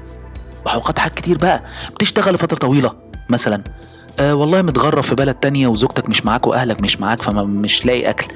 معوقات 0.66 1.00
حاجات 1.00 1.16
كتير 1.16 1.38
بقى 1.38 1.64
بتشتغل 1.96 2.34
لفترة 2.36 2.58
طويلة. 2.58 3.04
مثلا 3.30 3.64
آه 4.20 4.36
والله 4.36 4.62
متغرب 4.62 5.04
في 5.04 5.16
بلد 5.16 5.36
تانية 5.36 5.68
وزوجتك 5.68 6.10
مش 6.10 6.26
معاك 6.26 6.48
وأهلك 6.48 6.82
مش 6.82 7.00
معاك 7.00 7.22
فمش 7.22 7.86
لاقي 7.86 8.10
أكل 8.10 8.28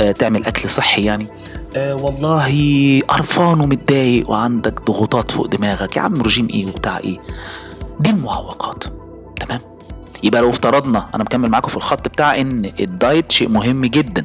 آه 0.00 0.12
تعمل 0.12 0.46
أكل 0.46 0.68
صحي 0.68 1.04
يعني. 1.04 1.26
آه 1.76 1.94
والله 1.94 3.00
قرفان 3.08 3.60
ومتضايق 3.60 4.30
وعندك 4.30 4.80
ضغوطات 4.82 5.30
فوق 5.30 5.46
دماغك 5.46 5.96
يا 5.96 6.02
عم 6.02 6.22
رجيم 6.22 6.48
إيه 6.50 6.66
وبتاع 6.66 6.98
إيه؟ 6.98 7.18
دي 8.00 8.10
المعوقات 8.10 8.84
تمام؟ 9.40 9.60
يبقى 10.22 10.40
لو 10.40 10.50
افترضنا 10.50 11.08
أنا 11.14 11.24
مكمل 11.24 11.48
معاكم 11.48 11.68
في 11.68 11.76
الخط 11.76 12.08
بتاع 12.08 12.40
إن 12.40 12.70
الدايت 12.80 13.32
شيء 13.32 13.48
مهم 13.48 13.84
جدا 13.84 14.22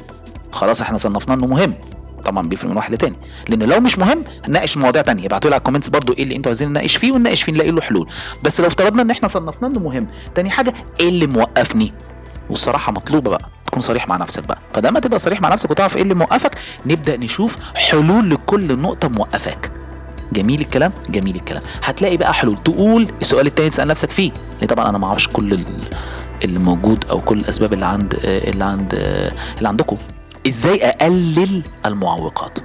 خلاص 0.52 0.80
إحنا 0.80 0.98
صنفناه 0.98 1.34
إنه 1.34 1.46
مهم. 1.46 1.74
طبعا 2.20 2.48
بيفرق 2.48 2.70
من 2.70 2.76
واحد 2.76 2.94
لتاني. 2.94 3.16
لأن 3.48 3.62
لو 3.62 3.80
مش 3.80 3.98
مهم 3.98 4.24
هنناقش 4.46 4.76
مواضيع 4.76 5.02
تانية. 5.02 5.26
ابعتوا 5.26 5.50
لي 5.50 5.54
على 5.54 5.58
ال 5.60 5.63
comments 5.63 5.88
برضو 5.88 6.12
إيه 6.12 6.22
اللي 6.22 6.36
أنتوا 6.36 6.50
عايزين 6.50 6.68
نناقش 6.68 6.96
فيه 6.96 7.12
ونناقش 7.12 7.42
فيه 7.42 7.52
نلاقي 7.52 7.70
له 7.70 7.80
حلول. 7.80 8.06
بس 8.42 8.60
لو 8.60 8.66
افترضنا 8.66 9.02
إن 9.02 9.10
إحنا 9.10 9.28
صنفناه 9.28 9.68
إنه 9.68 9.80
مهم 9.80 10.06
تاني 10.34 10.50
حاجة 10.50 10.74
إيه 11.00 11.08
اللي 11.08 11.26
موقفني؟ 11.26 11.92
والصراحه 12.50 12.92
مطلوبة 12.92 13.30
بقى 13.30 13.48
تكون 13.66 13.80
صريح 13.82 14.08
مع 14.08 14.16
نفسك 14.16 14.46
بقى. 14.46 14.58
فلما 14.74 15.00
تبقى 15.00 15.18
صريح 15.18 15.40
مع 15.40 15.48
نفسك 15.48 15.70
وتعرف 15.70 15.96
إيه 15.96 16.02
اللي 16.02 16.14
موقفك 16.14 16.58
نبدأ 16.86 17.16
نشوف 17.16 17.56
حلول 17.74 18.30
لكل 18.30 18.80
نقطة 18.80 19.08
موقفاك. 19.08 19.70
جميل 20.32 20.60
الكلام؟ 20.60 20.92
جميل 21.08 21.36
الكلام. 21.36 21.62
هتلاقي 21.84 22.16
بقى 22.16 22.34
حلول. 22.34 22.62
تقول 22.62 23.12
السؤال 23.20 23.46
التاني 23.46 23.70
تسأل 23.70 23.88
نفسك 23.88 24.10
فيه. 24.10 24.32
لأن 24.58 24.68
طبعا 24.68 24.88
أنا 24.88 24.98
ما 24.98 25.06
أعرفش 25.06 25.28
كل 25.28 25.64
اللي 26.44 26.58
موجود 26.58 27.04
أو 27.10 27.20
كل 27.20 27.38
الأسباب 27.38 27.72
اللي 27.72 27.86
عند 27.86 28.14
اللي 28.24 28.64
عند 28.64 28.94
اللي 29.58 29.68
عندكم. 29.68 29.96
إزاي 30.50 30.84
أقلل 30.84 31.62
المعوقات؟ 31.86 32.58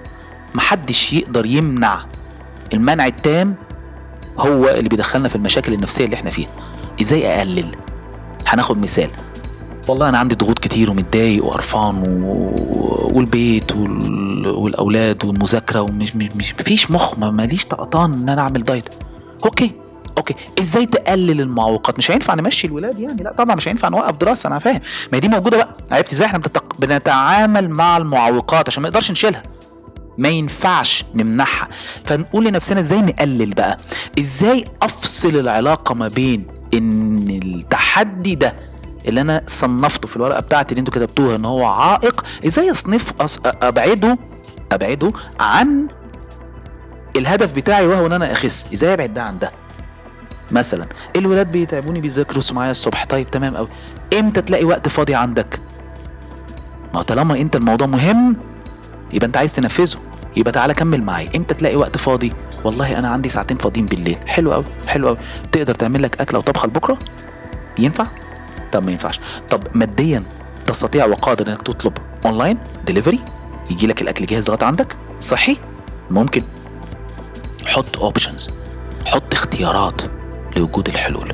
محدش 0.56 1.14
يقدر 1.14 1.46
يمنع 1.46 2.06
المنع 2.74 3.06
التام 3.08 3.56
هو 4.38 4.70
اللي 4.70 4.90
بيدخلنا 4.90 5.30
في 5.30 5.36
المشاكل 5.36 5.74
النفسية 5.74 6.06
اللي 6.06 6.16
إحنا 6.16 6.30
فيها. 6.30 6.50
إزاي 7.02 7.38
أقلل؟ 7.38 7.76
هناخد 8.48 8.78
مثال. 8.78 9.10
والله 9.88 10.10
أنا 10.10 10.18
عندي 10.18 10.36
ضغوط 10.36 10.60
كتير 10.60 10.92
ومتضايق 10.92 11.46
وقرفان 11.46 12.24
و... 12.24 12.56
والبيت 13.14 13.72
وال... 13.72 14.48
والأولاد 14.48 15.26
والمذاكرة 15.26 15.82
ومش 15.82 16.16
مش 16.16 16.56
مفيش 16.60 16.92
مخ 16.92 17.18
ماليش 17.20 17.66
طقطان 17.66 18.14
إن 18.14 18.30
أنا 18.30 18.42
أعمل 18.42 18.64
دايت. 18.64 18.90
okay. 19.46 19.72
okay 20.18 20.36
إزاي 20.60 20.86
تقلل 20.86 21.42
المعوقات؟ 21.42 21.98
مش 21.98 22.12
هينفع 22.12 22.34
نمشي 22.34 22.68
الولاد 22.68 23.00
يعني 23.00 23.24
لا 23.24 23.32
طبعا 23.38 23.56
مش 23.56 23.68
هينفع 23.68 23.90
نوقف 23.90 24.16
دراسة 24.16 24.48
أنا 24.48 24.60
فاهم. 24.60 24.80
ما 25.14 25.20
دي 25.20 25.28
موجودة 25.28 25.58
بقى. 25.58 25.78
عرفت 25.92 26.12
إزاي؟ 26.14 26.28
إحنا 26.28 26.40
بتتق... 26.40 26.74
بنتعامل 26.80 27.70
مع 27.70 27.98
المعوقات 27.98 28.68
عشان 28.70 28.84
ما 28.84 28.90
نقدرش 28.90 29.12
نشيلها. 29.12 29.44
ما 30.18 30.30
ينفعش 30.30 31.06
نمنعها 31.16 31.68
فنقول 32.06 32.46
لنفسنا 32.46 32.80
إزاي 32.80 33.02
نقلل 33.02 33.54
بقى؟ 33.54 33.78
إزاي 34.20 34.66
أفصل 34.82 35.30
العلاقة 35.36 35.96
ما 35.96 36.08
بين 36.08 36.48
إن 36.74 37.30
التحدي 37.44 38.36
ده 38.36 38.56
اللي 39.08 39.22
أنا 39.22 39.42
صنفته 39.48 40.08
في 40.08 40.16
الورقة 40.16 40.40
بتاعتي 40.40 40.70
اللي 40.72 40.80
أنتوا 40.80 40.94
كتبتوها 40.94 41.36
إن 41.36 41.46
هو 41.46 41.66
عائق 41.66 42.26
إزاي 42.46 42.72
أصنف 42.72 43.14
أص... 43.22 43.40
أبعده 43.46 44.18
أبعده 44.72 45.12
عن 45.40 45.88
الهدف 47.16 47.52
بتاعي 47.52 47.88
وهو 47.88 48.06
إن 48.06 48.14
أنا 48.14 48.32
أخس؟ 48.32 48.66
إزاي 48.74 48.94
أبعد 48.94 49.14
ده 49.14 49.24
عن 49.24 49.40
ده؟ 49.40 49.52
مثلا. 50.56 50.86
الولاد 51.16 51.52
بيتعبوني 51.52 52.02
بيذاكروا 52.02 52.44
معايا 52.52 52.72
الصبح. 52.72 53.06
طيب 53.06 53.32
تمام 53.32 53.58
قوي 53.58 53.68
إمتى 54.20 54.42
تلاقي 54.42 54.64
وقت 54.66 54.88
فاضي 54.88 55.16
عندك؟ 55.16 55.60
ما 56.94 57.02
طالما 57.02 57.34
أنت 57.42 57.56
الموضوع 57.56 57.88
مهم 57.88 58.38
يبقى 59.14 59.28
أنت 59.28 59.38
عايز 59.38 59.54
تنفذه. 59.54 59.98
يبقى 60.38 60.52
تعالى 60.52 60.74
كمل 60.74 61.04
معايا. 61.04 61.30
إمتى 61.36 61.54
تلاقي 61.54 61.76
وقت 61.76 61.98
فاضي؟ 61.98 62.34
والله 62.64 63.00
أنا 63.00 63.08
عندي 63.10 63.30
ساعتين 63.30 63.58
فاضيين 63.58 63.86
بالليل. 63.86 64.18
حلو 64.26 64.54
قوي 64.54 64.64
حلو 64.88 65.08
قوي 65.08 65.18
تقدر 65.52 65.76
تعمل 65.76 66.04
لك 66.04 66.22
أكلة 66.22 66.40
وطبخه 66.40 66.68
لبكرة؟ 66.68 67.00
ينفع؟ 67.80 68.06
طب 68.72 68.86
ما 68.86 68.92
ينفعش. 68.92 69.20
طب 69.50 69.64
ماديا 69.74 70.24
تستطيع 70.68 71.06
وقادر 71.06 71.48
إنك 71.48 71.62
تطلب 71.62 71.94
online 72.26 72.58
delivery 72.86 73.20
يجي 73.70 73.88
لك 73.88 74.02
الأكل 74.02 74.26
جاهز 74.26 74.50
لغاية 74.50 74.66
عندك؟ 74.66 74.98
صحي؟ 75.22 75.58
ممكن. 76.12 76.42
حط 77.66 77.98
options 77.98 78.50
حط 79.06 79.34
اختيارات. 79.34 80.02
لوجود 80.58 80.88
الحلول. 80.88 81.34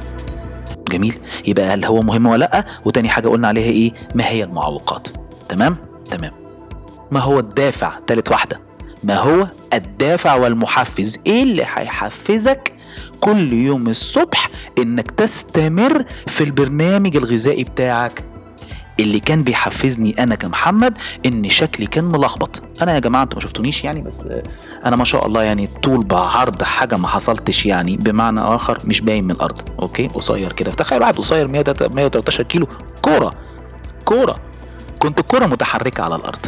جميل. 0.91 1.19
يبقى 1.47 1.65
هل 1.73 1.85
هو 1.85 2.01
مهم 2.01 2.25
ولا 2.25 2.37
لأ؟ 2.45 2.65
وتاني 2.85 3.09
حاجة 3.09 3.27
قلنا 3.27 3.47
عليها 3.47 3.71
إيه؟ 3.71 3.93
ما 4.15 4.27
هي 4.27 4.43
المعوقات. 4.43 5.07
تمام؟ 5.49 5.77
تمام. 6.11 6.31
ما 7.11 7.19
هو 7.19 7.39
الدافع؟ 7.39 7.91
تالت 8.07 8.31
واحدة. 8.31 8.59
ما 9.03 9.15
هو 9.15 9.47
الدافع 9.73 10.35
والمحفز؟ 10.35 11.17
إيه 11.27 11.43
اللي 11.43 11.63
هيحفزك 11.73 12.73
كل 13.21 13.53
يوم 13.53 13.87
الصبح 13.89 14.49
إنك 14.77 15.11
تستمر 15.11 16.05
في 16.27 16.43
البرنامج 16.43 17.15
الغذائي 17.15 17.63
بتاعك؟ 17.63 18.23
اللي 18.99 19.19
كان 19.19 19.43
بيحفزني 19.43 20.23
أنا 20.23 20.35
كمحمد 20.35 20.97
إن 21.25 21.49
شكلي 21.49 21.85
كان 21.85 22.03
ملخبط. 22.03 22.61
أنا 22.81 22.93
يا 22.93 22.99
جماعة 22.99 23.23
أنتوا 23.23 23.35
ما 23.39 23.41
شفتونيش 23.43 23.83
يعني 23.83 24.01
بس 24.01 24.25
أنا 24.85 24.95
ما 24.95 25.03
شاء 25.03 25.27
الله 25.27 25.43
يعني 25.43 25.67
طول 25.67 26.03
بعرض 26.03 26.63
حاجة 26.63 26.97
ما 26.97 27.07
حصلتش 27.07 27.65
يعني 27.65 27.97
بمعنى 27.97 28.39
آخر 28.39 28.79
مش 28.85 29.01
باين 29.01 29.23
من 29.23 29.31
الأرض. 29.31 29.59
أوكي؟ 29.81 30.07
قصير 30.07 30.53
كده. 30.53 30.71
تخيل 30.71 31.01
واحد 31.01 31.17
قصير 31.17 31.47
113 31.47 32.43
كيلو 32.43 32.67
كورة. 33.01 33.33
كورة. 34.05 34.39
كنت 34.99 35.21
كورة 35.21 35.45
متحركة 35.45 36.03
على 36.03 36.15
الأرض. 36.15 36.45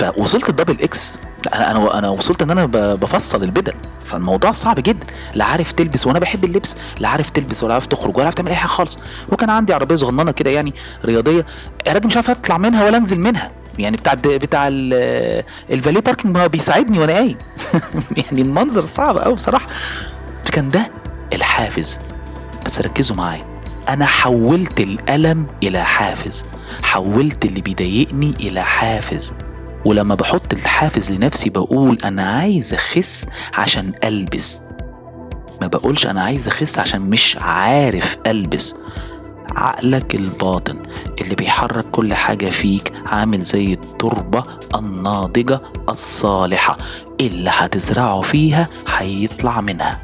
فوصلت 0.00 0.48
ال 0.48 0.52
double 0.52 0.76
X 0.82 1.18
أنا 1.54 1.70
أنا 1.70 1.98
أنا 1.98 2.08
وصلت 2.08 2.42
إن 2.42 2.50
أنا 2.50 2.66
بفصل 2.94 3.42
البدل. 3.42 3.72
فالموضوع 4.06 4.52
صعب 4.52 4.80
جدا. 4.80 5.06
لا 5.34 5.44
عارف 5.44 5.72
تلبس 5.72 6.06
وأنا 6.06 6.18
بحب 6.18 6.44
اللبس 6.44 6.76
لا 6.98 7.08
عارف 7.08 7.30
تلبس 7.30 7.62
ولا 7.62 7.74
عارف 7.74 7.86
تخرج 7.86 8.16
ولا 8.16 8.24
عارف 8.24 8.34
تعمل 8.34 8.48
أي 8.50 8.56
حاجة 8.56 8.68
خالص. 8.68 8.98
وكان 9.28 9.50
عندي 9.50 9.74
عربية 9.74 9.94
صغننة 9.94 10.32
كده 10.32 10.50
يعني 10.50 10.74
رياضية 11.04 11.46
يا 11.86 11.92
راجل 11.92 12.06
مش 12.06 12.16
عارف 12.16 12.30
أطلع 12.30 12.58
منها 12.58 12.84
ولا 12.84 12.96
أنزل 12.96 13.18
منها. 13.18 13.50
يعني 13.78 13.96
بتاع 13.96 14.14
بتاع 14.24 14.68
ال 15.70 15.75
valet 15.75 16.00
parking 16.00 16.36
ما 16.36 16.46
بيساعدني 16.46 16.98
وأنا 16.98 17.12
قايم. 17.12 17.36
يعني 18.16 18.42
المنظر 18.42 18.82
صعب 18.82 19.18
قوي 19.18 19.34
بصراحة. 19.34 19.66
فكان 20.44 20.70
ده 20.70 20.90
الحافز. 21.32 21.98
بس 22.66 22.80
ركزوا 22.80 23.16
معايا. 23.16 23.44
أنا 23.88 24.06
حولت 24.06 24.80
الألم 24.80 25.46
إلى 25.62 25.84
حافز. 25.84 26.44
حولت 26.82 27.44
اللي 27.44 27.60
بيضايقني 27.60 28.34
إلى 28.40 28.62
حافز. 28.62 29.32
ولما 29.84 30.14
بحط 30.14 30.52
الحافز 30.52 31.12
لنفسي 31.12 31.50
بقول 31.50 31.98
أنا 32.04 32.22
عايز 32.22 32.72
أخس 32.72 33.26
عشان 33.54 33.92
ألبس. 34.04 34.60
ما 35.60 35.66
بقولش 35.66 36.06
أنا 36.06 36.22
عايز 36.22 36.48
أخس 36.48 36.78
عشان 36.78 37.00
مش 37.00 37.36
عارف 37.40 38.16
ألبس. 38.26 38.74
عقلك 39.56 40.14
الباطن 40.14 40.82
اللي 41.20 41.34
بيحرك 41.34 41.90
كل 41.90 42.14
حاجة 42.14 42.50
فيك 42.50 42.92
عامل 43.06 43.42
زي 43.42 43.72
التربة 43.72 44.44
الناضجة 44.74 45.60
الصالحة. 45.88 46.78
اللي 47.20 47.50
هتزرعه 47.52 48.20
فيها 48.20 48.68
هيطلع 48.96 49.60
منها. 49.60 50.00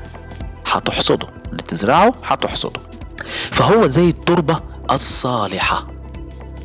هتحصده. 0.66 1.28
اللي 1.50 1.62
تزرعه 1.62 2.12
هتحصده. 2.24 2.80
فهو 3.50 3.86
زي 3.86 4.08
التربة 4.08 4.60
الصالحة. 4.90 5.86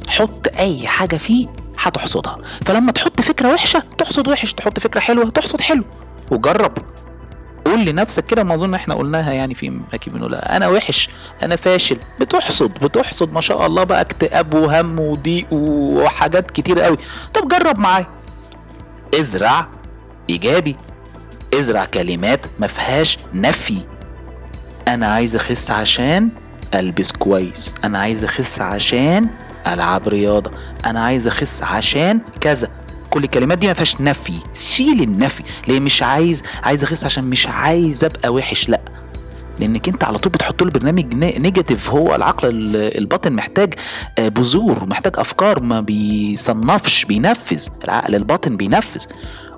حط 0.08 0.48
أي 0.58 0.88
حاجة 0.88 1.16
فيه 1.18 1.48
هتحصدها. 1.82 2.38
فلما 2.66 2.92
تحط 2.92 3.22
فكرة 3.22 3.54
وحشة 3.54 3.84
تحصد 3.98 4.28
وحش 4.28 4.54
تحط 4.54 4.80
فكرة 4.80 5.00
حلوة 5.00 5.30
تحصد 5.30 5.62
حلو. 5.62 5.84
وجرب. 6.32 6.78
قول 7.66 7.86
لنفسك 7.86 8.26
كده 8.26 8.44
ما 8.44 8.54
أظن 8.54 8.74
إحنا 8.74 8.96
قلناها 8.96 9.32
يعني 9.34 9.56
في 9.56 9.80
أكيد 9.94 10.14
بنقولها 10.14 10.58
أنا 10.58 10.68
وحش 10.68 11.10
أنا 11.44 11.56
فاشل. 11.56 11.98
بتحصد 12.20 12.84
بتحصد 12.84 13.34
ما 13.34 13.42
شاء 13.42 13.66
الله 13.66 13.84
بقى 13.84 14.02
اكتئاب 14.02 14.54
وهم 14.54 15.00
وضيق 15.00 15.48
وحاجات 15.54 16.52
كتير 16.52 16.80
قوي. 16.80 16.98
طب 17.34 17.48
جرب 17.48 17.80
معايا. 17.80 18.08
ازرع 19.20 19.68
إيجابي. 20.30 20.76
ازرع 21.54 21.86
كلمات 21.86 22.46
ما 22.60 22.68
فيهاش 22.68 23.18
نفي. 23.34 23.78
أنا 24.88 25.08
عايز 25.14 25.36
أخس 25.36 25.72
عشان 25.72 26.30
ألبس 26.76 27.12
كويس. 27.12 27.76
أنا 27.84 28.00
عايز 28.00 28.24
أخس 28.24 28.62
عشان 28.62 29.30
العب 29.68 30.08
رياضة. 30.08 30.52
أنا 30.86 31.00
عايز 31.04 31.28
أخس 31.28 31.64
عشان 31.64 32.22
كذا. 32.42 32.68
كل 33.10 33.24
الكلمات 33.24 33.58
دي 33.58 33.68
ما 33.68 33.74
فيهاش 33.74 34.02
نفي. 34.02 34.34
شيل 34.54 35.02
النفي. 35.04 35.44
ليه؟ 35.68 35.80
مش 35.80 36.04
عايز 36.04 36.44
عايز 36.64 36.84
أخس 36.84 37.06
عشان 37.06 37.24
مش 37.24 37.48
عايز 37.48 38.04
أبقى 38.04 38.34
وحش. 38.34 38.70
لأ. 38.70 38.82
لأنك 39.60 39.88
أنت 39.88 40.04
على 40.04 40.18
طول 40.18 40.32
بتحط 40.32 40.64
له 40.64 40.72
برنامج 40.72 41.14
نيجاتيف 41.14 41.90
هو 41.90 42.16
العقل 42.16 42.76
الباطن 42.76 43.34
محتاج 43.34 43.74
آه، 44.20 44.28
بذور 44.28 44.86
محتاج 44.86 45.14
أفكار 45.18 45.64
ما 45.64 45.82
بيصنفش 45.82 47.06
بينفذ. 47.06 47.68
العقل 47.84 48.16
الباطن 48.16 48.58
بينفذ. 48.58 49.06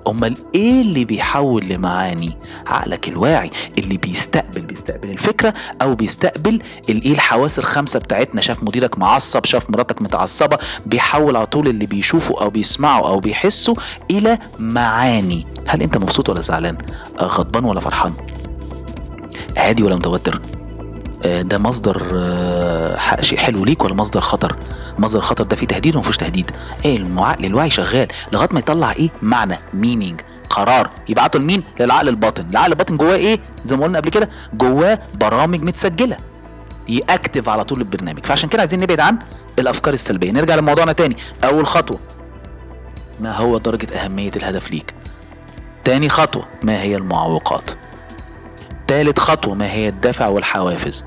أمال 0.08 0.36
إيه 0.54 0.82
اللي 0.82 1.04
بيحول 1.04 1.64
لمعاني؟ 1.68 2.36
عقلك 2.66 3.08
الواعي 3.08 3.50
اللي 3.78 3.96
بيستقبل. 3.96 4.60
بيستقبل 4.60 5.10
الفكرة 5.10 5.54
أو 5.82 5.94
بيستقبل 5.94 6.62
الايه 6.88 7.12
الحواس 7.12 7.58
الخمسة 7.58 7.98
بتاعتنا. 7.98 8.40
شاف 8.40 8.62
مديرك 8.62 8.98
معصب 8.98 9.44
شاف 9.44 9.70
مراتك 9.70 10.02
متعصبة 10.02 10.58
بيحول 10.86 11.36
على 11.36 11.46
طول 11.46 11.68
اللي 11.68 11.86
بيشوفه 11.86 12.40
أو 12.40 12.50
بيسمعه 12.50 13.06
أو 13.08 13.20
بيحسه 13.20 13.74
إلى 14.10 14.38
معاني. 14.58 15.46
هل 15.66 15.82
أنت 15.82 15.96
مبسوط 15.96 16.28
ولا 16.28 16.40
زعلان؟ 16.40 16.78
غضبان 17.20 17.64
ولا 17.64 17.80
فرحان؟ 17.80 18.12
هادي 19.58 19.82
ولا 19.82 19.96
متوتر؟ 19.96 20.40
ده 21.26 21.58
مصدر 21.58 22.08
آه، 22.14 23.20
شيء 23.20 23.38
حلو 23.38 23.64
ليك 23.64 23.84
ولا 23.84 23.94
مصدر 23.94 24.20
خطر؟ 24.20 24.56
مصدر 24.98 25.20
خطر 25.20 25.44
ده 25.44 25.56
فيه 25.56 25.66
تهديد 25.66 25.92
ولا 25.94 26.00
مفيهوش 26.00 26.16
تهديد. 26.16 26.50
إيه 26.84 26.96
العقل 26.96 27.44
الواعي 27.44 27.70
شغال 27.70 28.08
لغاية 28.32 28.48
ما 28.52 28.58
يطلع 28.58 28.92
إيه؟ 28.92 29.10
معنى 29.22 29.58
مينينج 29.74 30.20
قرار. 30.50 30.90
يبعته 31.08 31.38
لمين؟ 31.38 31.62
للعقل 31.80 32.08
الباطن. 32.08 32.46
العقل 32.50 32.72
الباطن 32.72 32.96
جواه 32.96 33.14
إيه؟ 33.14 33.40
زي 33.64 33.76
ما 33.76 33.84
قلنا 33.84 33.98
قبل 33.98 34.08
كده 34.08 34.28
جواه 34.54 34.98
برامج 35.14 35.62
متسجلة. 35.62 36.16
ياكتف 36.88 37.48
على 37.48 37.64
طول 37.64 37.78
البرنامج. 37.80 38.26
فعشان 38.26 38.48
كده 38.48 38.60
عايزين 38.62 38.80
نبعد 38.80 39.00
عن 39.00 39.18
الأفكار 39.58 39.94
السلبية. 39.94 40.30
نرجع 40.32 40.54
لموضوعنا 40.54 40.92
تاني. 40.92 41.16
أول 41.44 41.66
خطوة. 41.66 41.98
ما 43.20 43.36
هو 43.36 43.58
درجة 43.58 43.94
أهمية 44.04 44.32
الهدف 44.36 44.70
ليك؟ 44.70 44.94
تاني 45.84 46.08
خطوة. 46.08 46.44
ما 46.62 46.82
هي 46.82 46.96
المعوقات؟ 46.96 47.70
تالت 48.86 49.18
خطوة. 49.18 49.54
ما 49.54 49.70
هي 49.72 49.88
الدافع 49.88 50.26
والحوافز؟ 50.26 51.04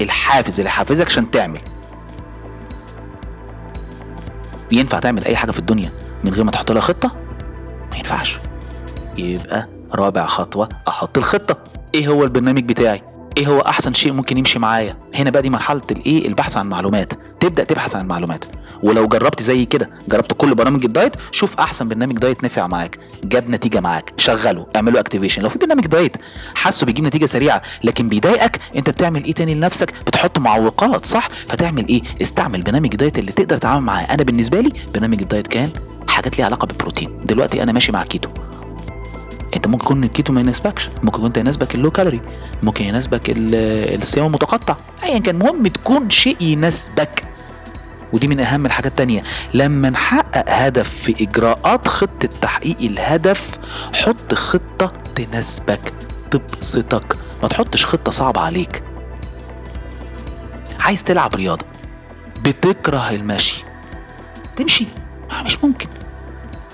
الحافز 0.00 0.60
اللي 0.60 0.70
حافزك 0.70 1.06
عشان 1.06 1.30
تعمل. 1.30 1.60
ينفع 4.72 4.98
تعمل 4.98 5.24
أي 5.24 5.36
حاجة 5.36 5.50
في 5.50 5.58
الدنيا 5.58 5.90
من 6.24 6.32
غير 6.32 6.44
ما 6.44 6.50
تحط 6.50 6.72
لها 6.72 6.80
خطة؟ 6.80 7.12
ما 7.90 7.96
ينفعش. 7.96 8.38
يبقى 9.18 9.68
رابع 9.94 10.26
خطوة 10.26 10.68
أحط 10.88 11.18
الخطة. 11.18 11.56
إيه 11.94 12.08
هو 12.08 12.24
البرنامج 12.24 12.64
بتاعي؟ 12.64 13.02
إيه 13.38 13.46
هو 13.46 13.60
أحسن 13.60 13.92
شيء 13.94 14.12
ممكن 14.12 14.36
يمشي 14.38 14.58
معايا؟ 14.58 14.96
هنا 15.14 15.30
بقى 15.30 15.42
دي 15.42 15.50
مرحلة 15.50 15.80
الايه 15.90 16.28
البحث 16.28 16.56
عن 16.56 16.66
معلومات. 16.68 17.12
تبدأ 17.40 17.64
تبحث 17.64 17.96
عن 17.96 18.02
المعلومات 18.02 18.44
ولو 18.82 19.08
جربت 19.08 19.42
زي 19.42 19.64
كده 19.64 19.90
جربت 20.08 20.32
كل 20.32 20.54
برامج 20.54 20.84
الدايت 20.84 21.12
شوف 21.30 21.54
أحسن 21.60 21.88
برنامج 21.88 22.12
دايت 22.18 22.44
نفع 22.44 22.66
معاك 22.66 22.98
جاب 23.24 23.50
نتيجة 23.50 23.80
معاك. 23.80 24.12
شغله 24.16 24.66
اعمله 24.76 25.00
activation 25.00 25.42
لو 25.42 25.48
في 25.48 25.58
برنامج 25.58 25.86
دايت 25.86 26.16
حاسه 26.54 26.86
بيجيب 26.86 27.04
نتيجة 27.04 27.26
سريعة 27.26 27.62
لكن 27.84 28.08
بيضايقك 28.08 28.58
أنت 28.76 28.90
بتعمل 28.90 29.24
إيه 29.24 29.32
تاني 29.32 29.54
لنفسك؟ 29.54 29.94
بتحط 30.06 30.38
معوقات 30.38 31.06
صح؟ 31.06 31.28
فتعمل 31.48 31.88
إيه؟ 31.88 32.02
استعمل 32.22 32.62
برنامج 32.62 32.88
الدايت 32.92 33.18
اللي 33.18 33.32
تقدر 33.32 33.56
تتعامل 33.58 33.82
معاه. 33.86 34.04
أنا 34.04 34.22
بالنسبة 34.22 34.60
لي 34.60 34.72
برنامج 34.94 35.20
الدايت 35.22 35.46
كان 35.46 35.70
حاجات 36.08 36.38
ليها 36.38 36.46
علاقة 36.46 36.66
بالبروتين. 36.66 37.20
دلوقتي 37.24 37.62
أنا 37.62 37.72
ماشي 37.72 37.92
مع 37.92 38.04
كيتو 38.04 38.30
انت 39.60 39.66
ممكن 39.66 39.84
يكون 39.84 40.04
الكيتو 40.04 40.32
ما 40.32 40.40
يناسبكش 40.40 40.88
ممكن 41.02 41.18
يكون 41.18 41.32
يناسبك 41.36 41.74
ال 41.74 41.78
low 41.78 41.90
calorie 41.90 42.20
ممكن 42.62 42.84
يناسبك 42.84 43.22
الصيام 43.36 44.26
المتقطع 44.26 44.76
ايا 45.04 45.18
كان 45.18 45.36
المهم 45.36 45.66
تكون 45.66 46.10
شيء 46.10 46.36
يناسبك. 46.42 47.24
ودي 48.12 48.28
من 48.28 48.40
أهم 48.40 48.66
الحاجات 48.66 48.90
التانية. 48.90 49.22
لما 49.54 49.90
نحقق 49.90 50.44
هدف 50.48 50.88
في 50.88 51.24
إجراءات 51.24 51.88
خطة 51.88 52.28
تحقيق 52.40 52.76
الهدف 52.80 53.58
حط 53.92 54.34
خطة 54.34 54.92
تناسبك 55.14 55.92
تبسطك. 56.30 57.16
ما 57.42 57.48
تحطش 57.48 57.86
خطة 57.86 58.10
صعبة 58.10 58.40
عليك. 58.40 58.82
عايز 60.78 61.04
تلعب 61.04 61.34
رياضة 61.34 61.64
بتكره 62.44 63.10
المشي 63.10 63.64
تمشي. 64.56 64.86
مش 65.44 65.64
ممكن. 65.64 65.88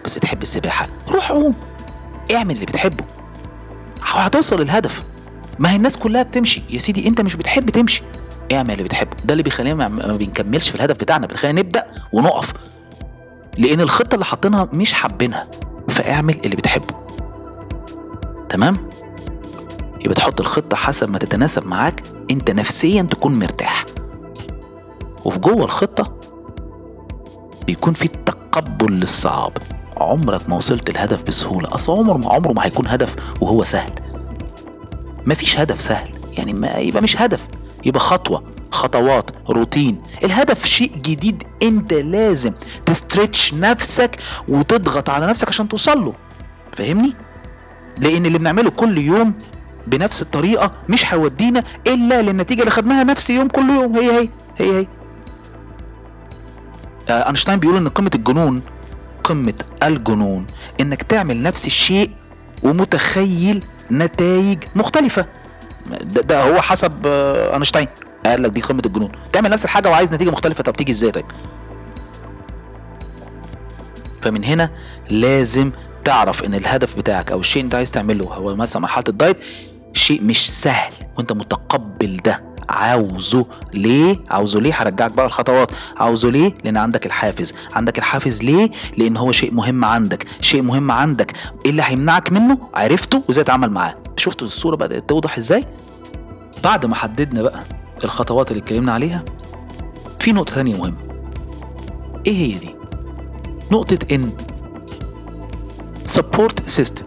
بس 0.05 0.15
بتحب 0.15 0.43
السباحة 0.43 0.89
روح 1.09 1.31
عوم 1.33 1.55
اعمل 2.35 2.55
اللي 2.55 2.67
بتحبه. 2.67 3.05
هتوصل 4.03 4.61
للهدف. 4.61 5.03
ما 5.59 5.71
هي 5.73 5.77
الناس 5.77 5.97
كلها 5.97 6.23
بتمشي. 6.23 6.63
يا 6.71 6.79
سيدي 6.79 7.09
انت 7.09 7.21
مش 7.21 7.35
بتحب 7.35 7.71
تمشي. 7.71 8.03
اعمل 8.53 8.71
اللي 8.71 8.83
بتحبه. 8.83 9.17
ده 9.25 9.33
اللي 9.33 9.43
بيخلينا 9.43 9.89
ما 9.89 10.17
بنكملش 10.17 10.69
في 10.69 10.75
الهدف 10.75 10.97
بتاعنا. 10.97 11.27
بيخلينا 11.27 11.61
نبدأ 11.61 11.87
ونقف. 12.13 12.53
لأن 13.59 13.81
الخطة 13.81 14.15
اللي 14.15 14.25
حاطينها 14.25 14.69
مش 14.73 14.93
حابينها. 14.93 15.47
فاعمل 15.89 16.41
اللي 16.45 16.57
بتحبه. 16.57 16.95
تمام؟ 18.49 18.91
يبقى 20.01 20.15
تحط 20.15 20.41
الخطة 20.41 20.77
حسب 20.77 21.11
ما 21.11 21.19
تتناسب 21.19 21.67
معاك. 21.67 22.03
انت 22.31 22.51
نفسيا 22.51 23.03
تكون 23.03 23.39
مرتاح. 23.39 23.85
وفي 25.25 25.39
جوه 25.39 25.65
الخطة 25.65 26.21
بيكون 27.67 27.93
في 27.93 28.09
تقبل 28.09 28.93
للصعاب. 28.93 29.59
عمرك 29.97 30.49
ما 30.49 30.57
وصلت 30.57 30.91
الهدف 30.91 31.23
بسهولة. 31.23 31.69
أصل 31.75 31.93
عمر 31.99 32.17
ما 32.19 32.33
عمره 32.33 32.53
ما 32.53 32.65
هيكون 32.67 32.87
هدف 32.89 33.17
وهو 33.41 33.65
سهل. 33.65 33.93
مفيش 35.27 35.59
هدف 35.59 35.81
سهل. 35.81 36.09
يعني 36.33 36.53
ما 36.53 36.75
يبقى 36.75 37.03
مش 37.03 37.23
هدف. 37.23 37.41
يبقى 37.85 38.01
خطوة 38.01 38.43
خطوات 38.71 39.31
روتين. 39.51 40.03
الهدف 40.25 40.65
شيء 40.65 40.93
جديد. 40.97 41.43
أنت 41.63 41.93
لازم 41.93 42.53
تستريتش 42.87 43.55
نفسك 43.55 44.17
وتضغط 44.49 45.11
على 45.11 45.27
نفسك 45.27 45.49
عشان 45.49 45.69
توصل 45.69 46.05
له. 46.05 46.15
فاهمني؟ 46.73 47.13
لأن 47.99 48.27
اللي 48.27 48.39
بنعمله 48.39 48.71
كل 48.71 48.99
يوم 48.99 49.35
بنفس 49.87 50.23
الطريقة 50.23 50.73
مش 50.89 51.15
هيودينا 51.15 51.65
إلا 51.87 52.23
للنتيجة 52.23 52.61
اللي 52.61 52.71
خدناها 52.71 53.05
نفس 53.05 53.31
يوم 53.31 53.49
كل 53.49 53.69
يوم. 53.71 53.97
هي 53.97 54.11
هي. 54.21 54.29
هي 54.59 54.77
هي. 54.81 54.87
آه 57.09 57.27
أينشتاين 57.27 57.59
بيقول 57.59 57.77
إن 57.77 57.89
قمة 57.89 58.11
الجنون 58.15 58.63
قمة 59.27 59.55
الجنون 59.83 60.47
إنك 60.81 61.03
تعمل 61.03 61.43
نفس 61.43 61.67
الشيء 61.67 62.11
ومتخيل 62.63 63.65
نتائج 63.91 64.59
مختلفة. 64.77 65.27
ده, 66.03 66.21
ده 66.23 66.43
هو 66.43 66.61
حسب 66.61 66.93
آه 67.07 67.55
أينشتاين. 67.55 67.89
قال 68.27 68.43
لك 68.43 68.51
دي 68.51 68.61
قمة 68.61 68.83
الجنون. 68.87 69.13
تعمل 69.33 69.51
نفس 69.51 69.65
الحاجة 69.65 69.89
وعايز 69.91 70.15
نتيجة 70.15 70.31
مختلفة 70.31 70.63
طب 70.63 70.77
تيجي 70.77 70.93
إزاي 70.93 71.11
طيب 71.11 71.25
فمن 74.23 74.45
هنا 74.45 74.71
لازم 75.11 75.73
تعرف 76.05 76.45
إن 76.45 76.55
الهدف 76.55 76.97
بتاعك 76.97 77.33
أو 77.33 77.41
الشيء 77.41 77.63
أنت 77.65 77.75
عايز 77.75 77.91
تعمله 77.91 78.25
هو 78.27 78.57
مثلا 78.57 78.83
مرحلة 78.83 79.05
الدايت 79.09 79.37
شيء 79.93 80.23
مش 80.23 80.51
سهل 80.51 80.93
وأنت 81.17 81.33
متقبل 81.33 82.17
ده. 82.25 82.45
عاوزه 82.69 83.47
ليه؟ 83.75 84.17
عاوزه 84.31 84.61
ليه؟ 84.61 84.73
هرجعك 84.75 85.13
بقى 85.13 85.27
الخطوات. 85.27 85.71
عاوزه 85.97 86.31
ليه؟ 86.31 86.55
لأن 86.65 86.77
عندك 86.77 87.07
الحافز. 87.07 87.55
عندك 87.75 87.99
الحافز 87.99 88.43
ليه؟ 88.43 88.71
لأن 88.97 89.17
هو 89.17 89.33
شيء 89.33 89.55
مهم 89.55 89.85
عندك. 89.85 90.27
شيء 90.41 90.63
مهم 90.63 90.91
عندك. 90.91 91.33
إيه 91.65 91.71
اللي 91.71 91.83
هيمنعك 91.87 92.33
منه؟ 92.33 92.59
عرفته 92.75 93.23
وإزاي 93.29 93.45
تتعامل 93.45 93.71
معاه. 93.71 93.95
شفتوا 94.17 94.47
الصورة 94.47 94.77
بدات 94.77 95.09
توضح 95.09 95.39
إزاي؟ 95.39 95.65
بعد 96.65 96.87
ما 96.87 96.95
حددنا 96.95 97.43
بقى 97.43 97.61
الخطوات 98.05 98.51
اللي 98.51 98.63
اتكلمنا 98.63 98.93
عليها 98.93 99.25
في 100.21 100.33
نقطة 100.33 100.53
ثانية 100.55 100.77
مهمة. 100.77 100.97
إيه 102.27 102.35
هي 102.37 102.59
دي؟ 102.59 102.75
نقطة 103.73 103.99
إن 104.15 104.31
support 106.07 106.69
system 106.69 107.05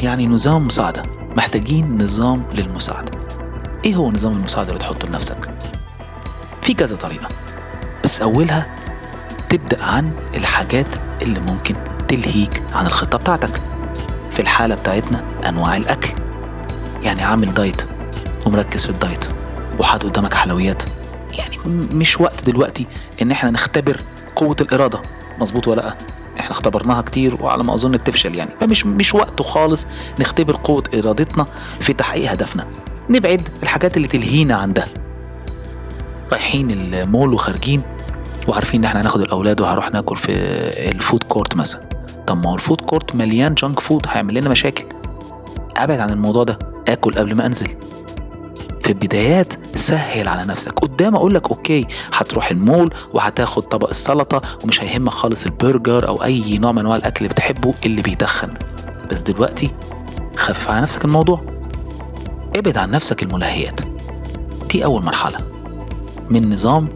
يعني 0.00 0.26
نظام 0.26 0.66
مساعدة. 0.66 1.02
محتاجين 1.36 2.02
نظام 2.02 2.44
للمساعدة. 2.54 3.23
إيه 3.84 3.94
هو 3.94 4.10
نظام 4.10 4.32
المساعده 4.32 4.68
اللي 4.68 4.80
تحطه 4.80 5.08
لنفسك؟ 5.08 5.50
في 6.62 6.74
كذا 6.74 6.96
طريقة 6.96 7.28
بس 8.04 8.20
أولها 8.20 8.74
تبدأ 9.50 9.84
عن 9.84 10.12
الحاجات 10.34 10.88
اللي 11.22 11.40
ممكن 11.40 11.74
تلهيك 12.08 12.62
عن 12.74 12.86
الخطة 12.86 13.18
بتاعتك. 13.18 13.60
في 14.32 14.40
الحالة 14.42 14.74
بتاعتنا 14.74 15.24
أنواع 15.48 15.76
الأكل 15.76 16.10
يعني 17.02 17.22
عامل 17.22 17.54
دايت 17.54 17.82
ومركز 18.46 18.84
في 18.84 18.90
الدايت 18.90 19.24
وحاطط 19.78 20.04
قدامك 20.06 20.34
حلويات. 20.34 20.82
يعني 21.38 21.58
مش 21.92 22.20
وقت 22.20 22.44
دلوقتي 22.44 22.86
إن 23.22 23.30
إحنا 23.30 23.50
نختبر 23.50 24.00
قوة 24.36 24.56
الإرادة. 24.60 25.02
مظبوط 25.40 25.68
ولا 25.68 25.80
لأ؟ 25.80 25.96
إحنا 26.40 26.50
اختبرناها 26.50 27.02
كتير 27.02 27.42
وعلى 27.42 27.64
ما 27.64 27.74
أظن 27.74 27.90
بتفشل 27.90 28.34
يعني. 28.34 28.50
فمش 28.60 28.86
مش 28.86 29.14
وقته 29.14 29.44
خالص 29.44 29.86
نختبر 30.20 30.56
قوة 30.64 30.82
إرادتنا 30.94 31.46
في 31.80 31.92
تحقيق 31.92 32.30
هدفنا. 32.30 32.66
نبعد 33.10 33.48
الحاجات 33.62 33.96
اللي 33.96 34.08
تلهينا 34.08 34.54
عن 34.54 34.72
ده. 34.72 34.84
رايحين 36.32 36.70
المول 36.70 37.34
وخارجين 37.34 37.82
وعارفين 38.48 38.80
إن 38.80 38.84
إحنا 38.84 39.00
هناخد 39.00 39.20
الأولاد 39.20 39.60
وهروح 39.60 39.90
ناكل 39.90 40.16
في 40.16 40.32
ال 40.90 40.96
food 40.96 41.22
court 41.22 41.56
مثلا. 41.56 41.88
طب 42.26 42.44
ما 42.44 42.50
هو 42.50 42.54
ال 42.54 42.59
food 42.59 42.80
court 42.80 43.14
مليان 43.16 43.54
junk 43.54 43.80
food 43.80 44.06
هيعمل 44.08 44.34
لنا 44.34 44.48
مشاكل. 44.48 44.84
أبعد 45.76 46.00
عن 46.00 46.10
الموضوع 46.10 46.44
ده. 46.44 46.58
آكل 46.88 47.12
قبل 47.14 47.34
ما 47.34 47.46
أنزل. 47.46 47.76
في 48.82 48.88
البدايات 48.88 49.52
سهل 49.76 50.28
على 50.28 50.44
نفسك. 50.44 50.72
قدام 50.72 51.16
أقول 51.16 51.34
لك 51.34 51.50
okay 51.50 51.86
هتروح 52.12 52.50
المول 52.50 52.94
وهتاخد 53.12 53.62
طبق 53.62 53.88
السلطة 53.88 54.42
ومش 54.64 54.82
هيهمك 54.82 55.12
خالص 55.12 55.44
البرجر 55.44 56.08
أو 56.08 56.24
أي 56.24 56.58
نوع 56.58 56.72
من 56.72 56.78
أنواع 56.78 56.96
الأكل 56.96 57.16
اللي 57.24 57.28
بتحبه 57.28 57.74
اللي 57.86 58.02
بيتخن 58.02 58.54
بس 59.10 59.20
دلوقتي 59.20 59.70
خفف 60.36 60.70
على 60.70 60.80
نفسك 60.80 61.04
الموضوع. 61.04 61.53
ابعد 62.56 62.76
عن 62.78 62.90
نفسك 62.90 63.22
الملهيات. 63.22 63.80
دي 64.70 64.84
أول 64.84 65.02
مرحلة. 65.04 65.38
من 66.30 66.52
نظام 66.52 66.88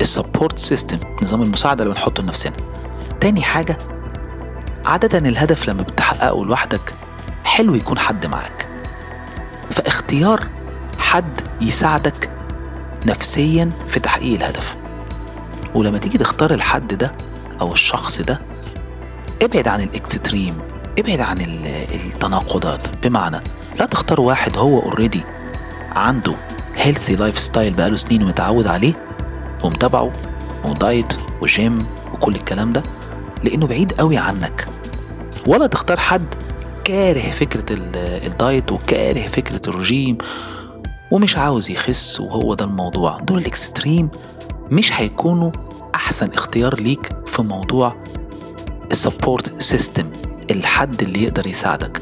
ال 0.00 0.07
support 0.07 0.58
system 0.58 0.98
نظام 1.22 1.42
المساعدة 1.42 1.82
اللي 1.82 1.94
بنحطه 1.94 2.22
لنفسنا. 2.22 2.56
تاني 3.20 3.42
حاجة 3.42 3.78
عادة 4.84 5.18
الهدف 5.18 5.68
لما 5.68 5.82
بتحققه 5.82 6.44
لوحدك 6.44 6.94
حلو 7.44 7.74
يكون 7.74 7.98
حد 7.98 8.26
معاك. 8.26 8.68
فاختيار 9.70 10.46
حد 10.98 11.40
يساعدك 11.60 12.30
نفسيا 13.06 13.68
في 13.88 14.00
تحقيق 14.00 14.34
الهدف. 14.34 14.74
ولما 15.74 15.98
تيجي 15.98 16.18
تختار 16.18 16.54
الحد 16.54 16.94
ده 16.94 17.12
أو 17.60 17.72
الشخص 17.72 18.20
ده 18.20 18.38
ابعد 19.42 19.68
عن 19.68 19.80
ال 19.80 19.88
extreme. 19.88 20.56
ابعد 20.98 21.20
عن 21.20 21.40
التناقضات. 21.94 23.06
بمعنى 23.06 23.40
لا 23.78 23.86
تختار 23.86 24.20
واحد 24.20 24.56
هو 24.56 24.78
already 24.80 25.22
عنده 25.92 26.34
healthy 26.76 27.16
lifestyle 27.16 27.74
بقاله 27.74 27.96
سنين 27.96 28.22
ومتعود 28.22 28.66
عليه 28.66 28.94
ومتابعه 29.64 30.12
ودايت 30.64 31.12
وجيم 31.42 31.78
وكل 32.14 32.34
الكلام 32.34 32.72
ده 32.72 32.82
لأنه 33.44 33.66
بعيد 33.66 33.92
قوي 33.92 34.16
عنك. 34.18 34.66
ولا 35.46 35.66
تختار 35.66 35.96
حد 35.96 36.34
كاره 36.84 37.30
فكرة 37.30 37.64
الدايت 38.26 38.72
وكاره 38.72 39.28
فكرة 39.28 39.60
الرجيم 39.68 40.18
ومش 41.10 41.36
عاوز 41.36 41.70
يخس 41.70 42.20
وهو 42.20 42.54
ده 42.54 42.64
الموضوع. 42.64 43.18
دول 43.18 43.38
ال 43.38 43.47
extreme 43.47 44.08
مش 44.70 44.92
هيكونوا 44.92 45.50
أحسن 45.94 46.30
اختيار 46.30 46.80
ليك 46.80 47.12
في 47.26 47.42
موضوع 47.42 47.96
ال 48.90 48.99
support 48.99 49.62
system 49.62 50.10
الحد 50.54 51.02
اللي 51.02 51.22
يقدر 51.22 51.46
يساعدك. 51.46 52.00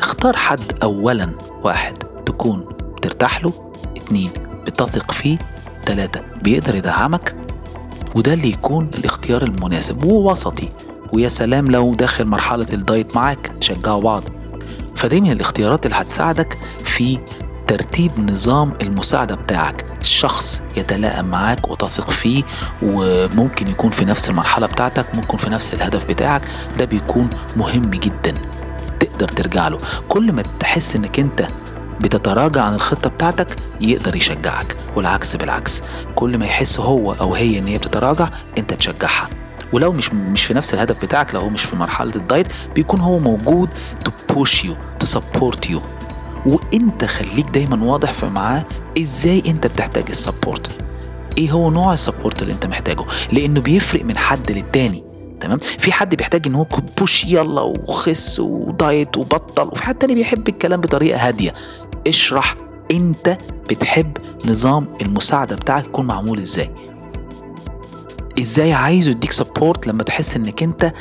اختار 0.00 0.36
حد 0.36 0.60
اولا 0.82 1.30
واحد 1.64 1.98
تكون 2.26 2.68
ترتاح 3.02 3.44
له 3.44 3.52
اتنين 3.96 4.30
بتثق 4.66 5.12
فيه 5.12 5.38
تلاتة 5.86 6.20
بيقدر 6.42 6.74
يدعمك 6.74 7.36
وده 8.14 8.32
اللي 8.32 8.48
يكون 8.50 8.90
الاختيار 8.98 9.42
المناسب 9.42 10.04
وسطي. 10.04 10.68
ويا 11.12 11.28
سلام 11.28 11.66
لو 11.66 11.94
داخل 11.94 12.24
مرحلة 12.26 12.66
ال 12.72 12.81
diet 12.81 13.16
معاك 13.16 13.52
تشجعوا 13.60 14.02
بعض. 14.02 14.22
فدي 14.96 15.20
من 15.20 15.30
الاختيارات 15.30 15.86
اللي 15.86 15.96
هتساعدك 15.96 16.58
في 16.84 17.18
ترتيب 17.68 18.30
نظام 18.30 18.72
المساعدة 18.80 19.34
بتاعك. 19.34 19.84
شخص 20.02 20.62
يتلائم 20.76 21.24
معاك 21.24 21.68
وتثق 21.70 22.10
فيه 22.10 22.42
وممكن 22.82 23.68
يكون 23.68 23.90
في 23.90 24.04
نفس 24.04 24.30
المرحلة 24.30 24.66
بتاعتك 24.66 25.14
ممكن 25.14 25.38
في 25.38 25.50
نفس 25.50 25.74
الهدف 25.74 26.08
بتاعك. 26.08 26.42
ده 26.78 26.84
بيكون 26.84 27.30
مهم 27.56 27.90
جدا. 27.90 28.34
تقدر 29.00 29.28
ترجع 29.28 29.68
له. 29.68 29.78
كل 30.08 30.32
ما 30.32 30.42
تحس 30.60 30.96
إنك 30.96 31.18
أنت 31.18 31.48
بتتراجع 32.00 32.62
عن 32.62 32.74
الخطة 32.74 33.10
بتاعتك 33.10 33.56
يقدر 33.80 34.16
يشجعك. 34.16 34.76
والعكس 34.96 35.36
بالعكس. 35.36 35.82
كل 36.14 36.38
ما 36.38 36.46
يحس 36.46 36.80
هو 36.80 37.12
أو 37.12 37.34
هي 37.34 37.58
إن 37.58 37.66
هي 37.66 37.78
بتتراجع 37.78 38.28
أنت 38.58 38.74
تشجعها. 38.74 39.28
ولو 39.72 39.92
مش 39.92 40.12
مش 40.12 40.44
في 40.44 40.54
نفس 40.54 40.74
الهدف 40.74 41.02
بتاعك 41.02 41.34
لو 41.34 41.40
هو 41.40 41.48
مش 41.48 41.62
في 41.62 41.76
مرحلة 41.76 42.16
الدايت 42.16 42.46
بيكون 42.74 43.00
هو 43.00 43.18
موجود 43.18 43.68
to 44.04 44.10
push 44.34 44.64
you 44.64 44.76
to 45.00 45.06
support 45.06 45.70
you 45.70 45.80
وانت 46.46 47.04
خليك 47.04 47.50
دايما 47.50 47.86
واضح 47.86 48.12
في 48.12 48.26
معاه 48.26 48.64
إزاي 48.98 49.42
انت 49.46 49.66
بتحتاج 49.66 50.04
ال 50.08 50.15
support. 50.15 50.70
إيه 51.38 51.50
هو 51.50 51.70
نوع 51.70 51.92
السبورت 51.92 52.42
اللي 52.42 52.52
انت 52.52 52.66
محتاجه؟ 52.66 53.04
لأنه 53.32 53.60
بيفرق 53.60 54.04
من 54.04 54.18
حد 54.18 54.52
للتاني 54.52 55.04
تمام؟ 55.40 55.58
في 55.58 55.92
حد 55.92 56.14
بيحتاج 56.14 56.46
ان 56.46 56.54
هو 56.54 56.66
push 56.98 57.24
يلا 57.24 57.60
وخس 57.62 58.40
و 58.40 58.55
diet 58.55 59.16
وبطل 59.16 59.62
وفي 59.62 59.82
حد 59.82 59.94
تاني 59.94 60.14
بيحب 60.14 60.48
الكلام 60.48 60.80
بطريقة 60.80 61.28
هادية. 61.28 61.54
اشرح 62.06 62.54
انت 62.90 63.38
بتحب 63.70 64.16
نظام 64.44 64.88
المساعدة 65.02 65.56
بتاعك 65.56 65.84
يكون 65.84 66.06
معمول 66.06 66.40
إزاي. 66.40 66.70
إزاي 68.38 68.72
عايزه 68.72 69.10
يديك 69.10 69.32
سبورت 69.32 69.86
لما 69.86 70.02
تحس 70.02 70.36
انك 70.36 70.62
انت 70.62 70.92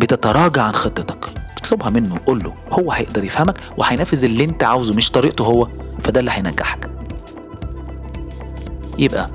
بتتراجع 0.00 0.62
عن 0.62 0.72
خطتك. 0.74 1.26
اطلبها 1.56 1.90
منه. 1.90 2.16
قول 2.26 2.42
له 2.44 2.54
هو 2.72 2.92
هيقدر 2.92 3.24
يفهمك 3.24 3.60
وهينفذ 3.76 4.24
اللي 4.24 4.44
انت 4.44 4.64
عاوزه 4.64 4.94
مش 4.94 5.10
طريقته 5.10 5.44
هو. 5.44 5.68
فده 6.02 6.20
اللي 6.20 6.30
هينجحك. 6.30 6.90
يبقى 8.98 9.30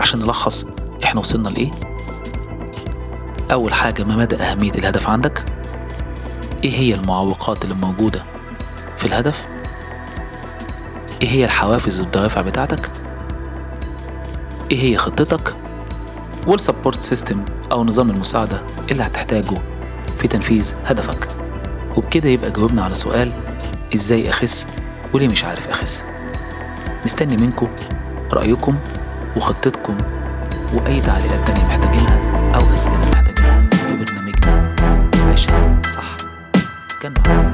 عشان 0.00 0.18
نلخص 0.18 0.64
إحنا 1.04 1.20
وصلنا 1.20 1.48
لإيه؟ 1.48 1.70
أول 3.52 3.74
حاجة 3.74 4.02
ما 4.04 4.16
مدى 4.16 4.36
أهمية 4.36 4.70
الهدف 4.70 5.08
عندك؟ 5.08 5.44
إيه 6.64 6.70
هي 6.78 6.94
المعوقات 6.94 7.64
اللي 7.64 7.74
موجودة 7.74 8.22
في 8.98 9.06
الهدف؟ 9.06 9.46
إيه 11.22 11.28
هي 11.28 11.44
الحوافز 11.44 12.00
والدوافع 12.00 12.40
بتاعتك؟ 12.40 12.90
إيه 14.70 14.80
هي 14.92 14.96
خطتك؟ 14.96 15.54
وال 16.46 16.58
support 16.58 17.00
system 17.00 17.44
أو 17.72 17.84
نظام 17.84 18.10
المساعدة 18.10 18.62
اللي 18.90 19.02
هتحتاجه 19.02 19.54
في 20.24 20.28
تنفيذ 20.28 20.72
هدفك. 20.84 21.28
وبكده 21.96 22.28
يبقى 22.28 22.50
جاوبنا 22.50 22.82
على 22.82 22.94
سؤال 22.94 23.32
إزاي 23.94 24.30
أخس 24.30 24.66
وليه 25.12 25.28
مش 25.28 25.44
عارف 25.44 25.68
أخس؟ 25.68 26.04
مستني 27.04 27.36
منكم 27.36 27.68
رأيكم 28.32 28.76
وخطتكم 29.36 29.96
وأي 30.74 31.00
تعليقات 31.00 31.46
تانية 31.46 31.64
محتاجينها 31.66 32.20
أو 32.54 32.74
أسئلة 32.74 32.98
محتاجينها 32.98 33.70
في 33.70 33.96
برنامجنا. 33.96 34.74
عيشها 35.30 35.80
صح 35.94 36.16
كان 37.00 37.14
معاكم. 37.26 37.53